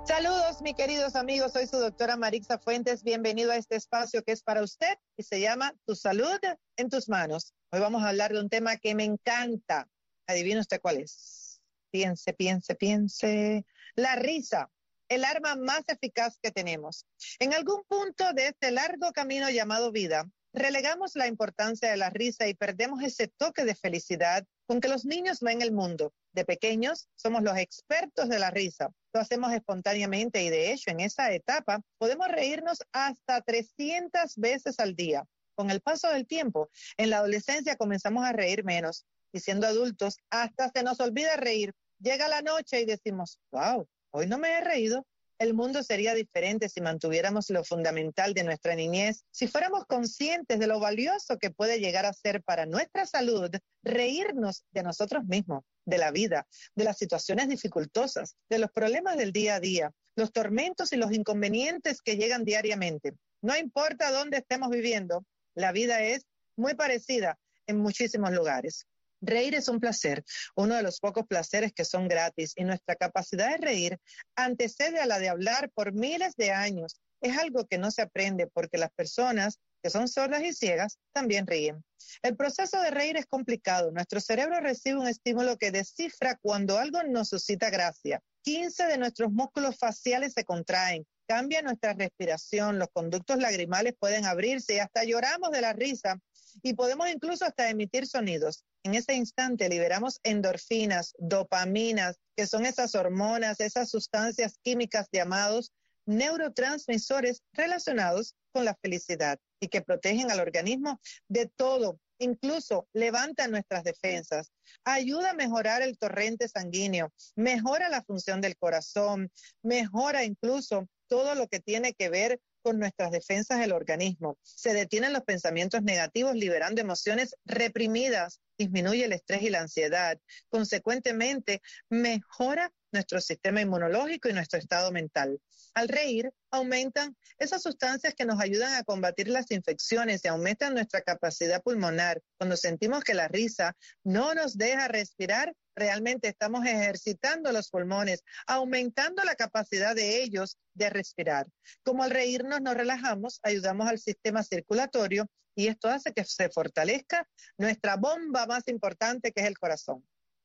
Saludos, 0.05 0.62
mis 0.62 0.75
queridos 0.75 1.15
amigos. 1.15 1.53
Soy 1.53 1.65
su 1.65 1.77
doctora 1.79 2.17
Maritza 2.17 2.59
Fuentes. 2.59 3.01
Bienvenido 3.01 3.51
a 3.51 3.55
este 3.55 3.75
espacio 3.75 4.21
que 4.21 4.33
es 4.33 4.43
para 4.43 4.62
usted 4.62 4.95
y 5.17 5.23
se 5.23 5.41
llama 5.41 5.73
Tu 5.88 5.95
salud 5.95 6.39
en 6.77 6.89
tus 6.91 7.09
manos. 7.09 7.55
Hoy 7.71 7.79
vamos 7.79 8.03
a 8.03 8.09
hablar 8.09 8.31
de 8.31 8.41
un 8.41 8.49
tema 8.49 8.77
que 8.77 8.93
me 8.93 9.05
encanta. 9.05 9.88
Adivina 10.27 10.62
usted 10.62 10.81
cuál 10.81 10.97
es. 10.97 11.59
Piense, 11.89 12.31
piense, 12.33 12.75
piense. 12.75 13.65
La 13.95 14.17
risa 14.17 14.69
el 15.09 15.23
arma 15.25 15.55
más 15.55 15.83
eficaz 15.87 16.37
que 16.41 16.51
tenemos. 16.51 17.05
En 17.39 17.53
algún 17.53 17.83
punto 17.87 18.33
de 18.33 18.47
este 18.47 18.71
largo 18.71 19.11
camino 19.11 19.49
llamado 19.49 19.91
vida, 19.91 20.25
relegamos 20.53 21.15
la 21.15 21.27
importancia 21.27 21.89
de 21.89 21.97
la 21.97 22.09
risa 22.09 22.47
y 22.47 22.53
perdemos 22.53 23.03
ese 23.03 23.27
toque 23.27 23.65
de 23.65 23.75
felicidad 23.75 24.45
con 24.67 24.79
que 24.79 24.87
los 24.87 25.05
niños 25.05 25.39
ven 25.39 25.61
el 25.61 25.71
mundo. 25.71 26.13
De 26.31 26.45
pequeños 26.45 27.07
somos 27.15 27.43
los 27.43 27.57
expertos 27.57 28.29
de 28.29 28.39
la 28.39 28.51
risa. 28.51 28.89
Lo 29.13 29.19
hacemos 29.19 29.51
espontáneamente 29.53 30.43
y 30.43 30.49
de 30.49 30.71
hecho 30.71 30.91
en 30.91 30.99
esa 30.99 31.31
etapa 31.31 31.81
podemos 31.97 32.27
reírnos 32.27 32.79
hasta 32.91 33.41
300 33.41 34.35
veces 34.37 34.79
al 34.79 34.95
día. 34.95 35.25
Con 35.55 35.69
el 35.69 35.81
paso 35.81 36.09
del 36.09 36.25
tiempo, 36.25 36.69
en 36.97 37.09
la 37.09 37.17
adolescencia 37.17 37.75
comenzamos 37.75 38.25
a 38.25 38.31
reír 38.31 38.63
menos 38.63 39.05
y 39.31 39.39
siendo 39.39 39.67
adultos 39.67 40.17
hasta 40.29 40.69
se 40.69 40.83
nos 40.83 40.99
olvida 40.99 41.35
reír. 41.35 41.73
Llega 41.99 42.27
la 42.27 42.41
noche 42.41 42.81
y 42.81 42.85
decimos, 42.85 43.39
wow, 43.51 43.87
Hoy 44.15 44.28
no 44.28 44.38
me 44.38 44.52
he 44.52 44.62
reído. 44.62 45.08
El 45.39 45.56
mundo 45.56 45.82
sería 45.82 46.13
diferente 46.13 46.69
si 46.69 46.82
mantuviéramos 46.82 47.49
lo 47.49 47.63
fundamental 47.63 48.36
de 48.36 48.43
nuestra 48.43 48.76
niñez, 48.76 49.26
si 49.32 49.47
fuéramos 49.47 49.86
conscientes 49.86 50.60
de 50.60 50.67
lo 50.67 50.80
valioso 50.80 51.39
que 51.39 51.49
puede 51.49 51.80
llegar 51.80 52.06
a 52.06 52.13
ser 52.13 52.43
para 52.43 52.67
nuestra 52.67 53.08
salud 53.08 53.49
reírnos 53.82 54.65
de 54.69 54.84
nosotros 54.84 55.23
mismos, 55.26 55.63
de 55.86 55.97
la 55.97 56.12
vida, 56.12 56.45
de 56.76 56.84
las 56.84 56.99
situaciones 56.99 57.49
dificultosas, 57.49 58.36
de 58.49 58.60
los 58.60 58.71
problemas 58.71 59.17
del 59.17 59.32
día 59.32 59.56
a 59.56 59.60
día, 59.60 59.91
los 60.15 60.32
tormentos 60.32 60.93
y 60.93 60.97
los 60.97 61.12
inconvenientes 61.12 62.04
que 62.04 62.15
llegan 62.15 62.45
diariamente. 62.45 63.13
No 63.41 63.58
importa 63.58 64.12
dónde 64.12 64.38
estemos 64.38 64.69
viviendo, 64.69 65.26
la 65.56 65.71
vida 65.71 66.04
es 66.04 66.28
muy 66.56 66.76
parecida 66.76 67.39
en 67.65 67.80
muchísimos 67.80 68.32
lugares. 68.32 68.86
Reír 69.25 69.55
es 69.55 69.69
un 69.69 69.79
placer, 69.79 70.25
uno 70.55 70.75
de 70.75 70.83
los 70.83 70.99
pocos 70.99 71.25
placeres 71.25 71.71
que 71.71 71.86
son 71.86 72.09
gratis 72.09 72.51
y 72.57 72.65
nuestra 72.65 72.95
capacidad 72.95 73.51
de 73.51 73.57
reír 73.57 73.97
antecede 74.36 74.99
a 74.99 75.05
la 75.05 75.17
de 75.17 75.29
hablar 75.29 75.71
por 75.73 75.93
miles 75.93 76.36
de 76.36 76.51
años. 76.51 76.99
Es 77.21 77.38
algo 77.38 77.65
que 77.65 77.77
no 77.77 77.89
se 77.89 78.01
aprende 78.01 78.47
porque 78.47 78.77
las 78.77 78.91
personas 78.91 79.59
que 79.81 79.89
son 79.89 80.09
sordas 80.09 80.43
y 80.43 80.51
ciegas 80.51 80.97
también 81.13 81.47
ríen. 81.47 81.86
El 82.21 82.36
proceso 82.36 82.81
de 82.81 82.91
reír 82.91 83.15
es 83.15 83.25
complicado. 83.25 83.91
Nuestro 83.91 84.19
cerebro 84.19 84.59
recibe 84.59 84.99
un 84.99 85.07
estímulo 85.07 85.57
que 85.57 85.71
descifra 85.71 86.38
cuando 86.41 86.77
algo 86.77 87.01
nos 87.03 87.29
suscita 87.29 87.69
gracia. 87.69 88.21
15 88.43 88.88
de 88.88 88.97
nuestros 88.97 89.31
músculos 89.31 89.77
faciales 89.77 90.33
se 90.33 90.43
contraen, 90.43 91.05
cambia 91.27 91.62
nuestra 91.62 91.93
respiración, 91.93 92.77
los 92.77 92.89
conductos 92.91 93.38
lagrimales 93.38 93.93
pueden 93.97 94.25
abrirse 94.25 94.75
y 94.75 94.79
hasta 94.79 95.05
lloramos 95.05 95.51
de 95.51 95.62
la 95.62 95.71
risa 95.71 96.19
y 96.61 96.73
podemos 96.73 97.09
incluso 97.09 97.45
hasta 97.45 97.69
emitir 97.69 98.07
sonidos. 98.07 98.63
En 98.83 98.95
ese 98.95 99.13
instante 99.13 99.69
liberamos 99.69 100.19
endorfinas, 100.23 101.13
dopaminas, 101.17 102.17
que 102.35 102.47
son 102.47 102.65
esas 102.65 102.95
hormonas, 102.95 103.59
esas 103.59 103.89
sustancias 103.89 104.57
químicas 104.61 105.07
llamados 105.11 105.71
neurotransmisores 106.05 107.41
relacionados 107.53 108.35
con 108.51 108.65
la 108.65 108.75
felicidad 108.75 109.39
y 109.59 109.69
que 109.69 109.81
protegen 109.81 110.31
al 110.31 110.39
organismo 110.39 110.99
de 111.27 111.47
todo, 111.47 111.99
incluso 112.19 112.87
levantan 112.93 113.51
nuestras 113.51 113.83
defensas, 113.83 114.51
ayuda 114.83 115.31
a 115.31 115.35
mejorar 115.35 115.81
el 115.81 115.97
torrente 115.97 116.47
sanguíneo, 116.47 117.11
mejora 117.35 117.89
la 117.89 118.03
función 118.03 118.41
del 118.41 118.57
corazón, 118.57 119.31
mejora 119.61 120.23
incluso 120.23 120.87
todo 121.07 121.35
lo 121.35 121.47
que 121.47 121.59
tiene 121.59 121.93
que 121.93 122.09
ver 122.09 122.41
con 122.63 122.80
nuestras 122.80 123.12
defensas 123.12 123.60
del 123.60 123.73
organismo. 123.73 124.39
Se 124.41 124.73
detienen 124.73 125.13
los 125.13 125.23
pensamientos 125.23 125.84
negativos 125.84 126.34
liberando 126.34 126.82
emociones 126.82 127.36
reprimidas, 127.45 128.39
disminuye 128.58 129.06
el 129.06 129.13
estrés 129.13 129.43
y 129.43 129.49
la 129.49 129.60
ansiedad. 129.60 130.17
Consecuentemente, 130.49 131.62
mejora 131.89 132.71
nuestro 132.93 133.19
sistema 133.19 133.62
inmunológico 133.62 134.29
y 134.29 134.34
nuestro 134.34 134.60
estado 134.60 134.91
mental. 134.91 135.39
Al 135.73 135.88
reír, 135.88 136.32
aumentan 136.51 137.17
esas 137.39 137.63
sustancias 137.63 138.13
que 138.13 138.25
nos 138.25 138.39
ayudan 138.39 138.73
a 138.75 138.84
combatir 138.84 139.27
las 139.27 139.49
infecciones 139.51 140.23
y 140.23 140.27
aumentan 140.27 140.75
nuestra 140.75 141.01
capacidad 141.01 141.62
pulmonar. 141.62 142.21
Cuando 142.38 142.56
sentimos 142.56 143.03
que 143.03 143.15
la 143.15 143.27
risa 143.27 143.75
no 144.03 144.34
nos 144.36 144.58
deja 144.58 144.88
respirar, 144.88 145.53
realmente 145.75 146.27
estamos 146.27 146.65
ejercitando 146.65 147.51
los 147.51 147.69
pulmones, 147.69 148.23
aumentando 148.45 149.23
la 149.23 149.36
capacidad 149.36 149.95
de 149.95 150.21
ellos 150.21 150.58
de 150.75 150.89
respirar. 150.91 151.47
Como 151.84 152.03
al 152.03 152.12
reírnos 152.12 152.62
nos 152.62 152.75
relajamos, 152.75 153.39
ayudamos 153.41 153.88
al 153.88 153.99
sistema 153.99 154.43
circulatorio 154.43 155.25
y 155.56 155.67
esto 155.67 155.88
hace 155.88 156.13
que 156.13 156.23
se 156.23 156.49
fortalezca 156.49 157.27
nuestra 157.58 157.95
bomba 157.95 158.45
más 158.45 158.67
importante 158.67 159.32
que 159.32 159.41
es 159.41 159.47
el 159.47 159.58
corazón. 159.58 160.03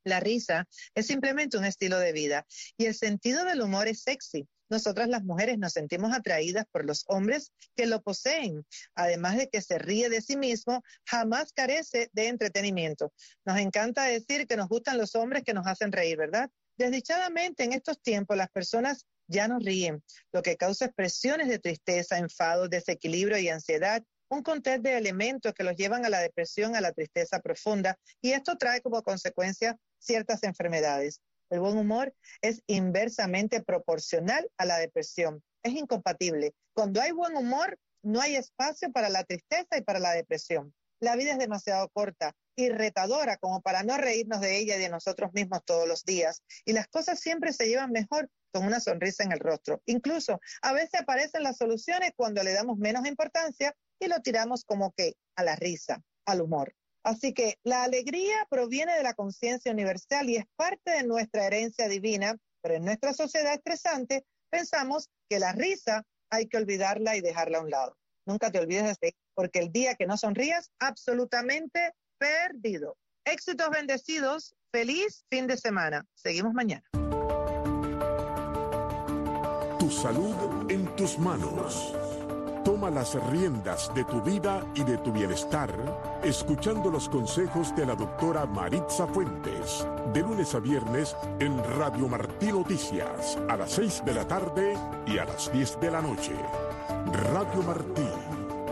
La 0.09 0.21
risa 0.21 0.67
es 0.95 1.07
simplemente 1.07 1.59
un 1.59 1.65
estilo 1.65 1.99
de 1.99 2.13
vida 2.13 2.47
y 2.77 2.87
el 2.87 2.95
sentido 2.95 3.45
del 3.45 3.61
humor 3.61 3.89
es 3.89 4.03
sexy. 4.03 4.49
Nosotras 4.71 5.09
las 5.09 5.25
mujeres 5.25 5.59
nos 5.59 5.73
sentimos 5.73 6.13
atraídas 6.15 6.67
por 6.71 6.85
los 6.85 7.05
hombres 7.07 7.53
que 7.75 7.87
lo 7.87 8.03
poseen. 8.03 8.67
Además 8.95 9.37
de 9.37 9.49
que 9.49 9.63
se 9.63 9.79
ríe 9.79 10.11
de 10.11 10.21
sí 10.21 10.37
mismo, 10.37 10.83
jamás 11.07 11.53
carece 11.53 12.11
de 12.13 12.29
entretenimiento. 12.29 13.13
Nos 13.47 13.59
encanta 13.59 14.05
decir 14.05 14.47
que 14.47 14.57
nos 14.57 14.69
gustan 14.69 14.99
los 14.99 15.15
hombres 15.15 15.43
que 15.45 15.55
nos 15.55 15.67
hacen 15.67 15.93
reír, 15.93 16.19
¿verdad? 16.19 16.51
Desdichadamente 16.77 17.65
en 17.65 17.73
estos 17.73 18.01
tiempos 18.01 18.37
las 18.37 18.51
personas 18.51 19.07
ya 19.27 19.49
no 19.49 19.59
ríen, 19.59 20.03
lo 20.33 20.43
que 20.43 20.57
causa 20.57 20.87
expresiones 20.87 21.49
de 21.49 21.59
tristeza, 21.59 22.19
enfado, 22.19 22.69
desequilibrio 22.69 23.39
y 23.39 23.49
ansiedad 23.49 24.03
un 24.29 24.43
contexto 24.43 24.89
de 24.89 24.99
elementos 24.99 25.55
que 25.55 25.65
los 25.65 25.75
llevan 25.75 26.05
a 26.05 26.11
la 26.11 26.21
depresión, 26.21 26.77
a 26.77 26.81
la 26.81 26.93
tristeza 26.93 27.41
profunda, 27.41 27.99
y 28.21 28.33
esto 28.33 28.57
trae 28.57 28.81
como 28.83 29.03
consecuencia 29.03 29.77
ciertas 29.99 30.43
enfermedades. 30.43 31.21
El 31.51 31.61
buen 31.61 31.79
humor 31.79 32.15
es 32.43 32.63
inversamente 32.67 33.63
proporcional 33.63 34.51
a 34.59 34.65
la 34.65 34.79
depresión. 34.79 35.43
Es 35.63 35.73
incompatible. 35.73 36.55
Cuando 36.75 37.01
hay 37.01 37.13
buen 37.13 37.37
humor, 37.37 37.79
no 38.03 38.21
hay 38.21 38.37
espacio 38.37 38.93
para 38.93 39.09
la 39.09 39.25
tristeza 39.25 39.77
y 39.77 39.83
para 39.83 39.99
la 39.99 40.13
depresión. 40.13 40.75
La 41.01 41.17
vida 41.17 41.33
es 41.33 41.39
demasiado 41.39 41.89
corta 41.91 42.35
y 42.57 42.71
retadora 42.71 43.37
como 43.37 43.63
para 43.63 43.85
no 43.85 43.97
reírnos 43.97 44.41
de 44.41 44.59
ella 44.59 44.77
y 44.77 44.81
de 44.81 44.89
nosotros 44.89 45.33
mismos 45.33 45.65
todos 45.65 45.87
los 45.87 46.05
días. 46.05 46.43
Y 46.65 46.73
las 46.73 46.89
cosas 46.89 47.21
siempre 47.21 47.53
se 47.53 47.69
llevan 47.69 47.93
mejor 47.93 48.29
con 48.53 48.67
una 48.67 48.81
sonrisa 48.81 49.23
en 49.23 49.33
el 49.33 49.39
rostro. 49.39 49.81
Incluso 49.87 50.41
a 50.63 50.73
veces 50.73 51.01
aparecen 51.01 51.45
las 51.45 51.57
soluciones 51.57 52.13
cuando 52.17 52.43
le 52.43 52.53
damos 52.53 52.79
menos 52.79 53.07
importancia 53.07 53.75
y 54.01 54.09
lo 54.09 54.21
tiramos 54.23 54.65
como 54.65 54.93
que 54.93 55.15
a 55.37 55.45
la 55.45 55.55
risa, 55.57 56.03
al 56.25 56.41
humor. 56.41 56.75
Así 57.05 57.33
que 57.33 57.59
la 57.63 57.85
alegría 57.85 58.47
proviene 58.51 58.97
de 58.97 59.03
la 59.03 59.15
conciencia 59.15 59.73
universal 59.73 60.29
y 60.29 60.37
es 60.37 60.45
parte 60.57 60.91
de 60.91 61.05
nuestra 61.05 61.47
herencia 61.47 61.89
divina, 61.89 62.37
pero 62.61 62.75
en 62.75 62.85
nuestra 62.85 63.13
sociedad 63.15 63.55
estresante 63.55 64.25
pensamos 64.51 65.09
que 65.29 65.39
la 65.39 65.53
risa 65.53 66.03
hay 66.31 66.49
que 66.49 66.57
olvidarla 66.57 67.17
y 67.17 67.21
dejarla 67.21 67.59
a 67.59 67.63
un 67.63 67.71
lado. 67.71 67.97
Nunca 68.27 68.51
te 68.51 68.59
olvides 68.59 68.99
de 69.01 69.15
porque 69.35 69.61
el 69.61 69.71
día 69.71 69.95
que 69.95 70.07
no 70.07 70.17
sonrías, 70.17 70.73
absolutamente 70.81 71.93
perdido. 72.19 72.97
Éxitos 73.25 73.71
bendecidos, 73.71 74.55
feliz 74.73 75.25
fin 75.31 75.47
de 75.47 75.57
semana. 75.57 76.05
Seguimos 76.15 76.53
mañana. 76.55 76.83
Tu 79.79 79.91
salud 79.91 80.35
en 80.71 80.97
tus 80.97 81.19
manos. 81.19 81.95
Toma 82.79 82.91
las 82.91 83.17
riendas 83.33 83.93
de 83.93 84.05
tu 84.05 84.23
vida 84.23 84.65
y 84.73 84.85
de 84.85 84.99
tu 84.99 85.11
bienestar 85.11 85.69
escuchando 86.23 86.93
los 86.93 87.09
consejos 87.09 87.75
de 87.75 87.85
la 87.85 87.97
doctora 87.97 88.47
Maritza 88.47 89.05
Fuentes 89.09 89.85
de 90.15 90.21
lunes 90.21 90.55
a 90.55 90.61
viernes 90.61 91.17
en 91.41 91.59
Radio 91.77 92.07
Martí 92.07 92.53
Noticias 92.53 93.37
a 93.49 93.57
las 93.57 93.73
6 93.73 94.05
de 94.05 94.15
la 94.15 94.29
tarde 94.29 94.79
y 95.09 95.19
a 95.19 95.25
las 95.25 95.53
10 95.53 95.81
de 95.81 95.91
la 95.91 96.01
noche. 96.01 96.37
Radio 97.33 97.65
Martí, 97.65 98.09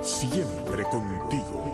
siempre 0.02 0.84
contigo. 0.84 1.65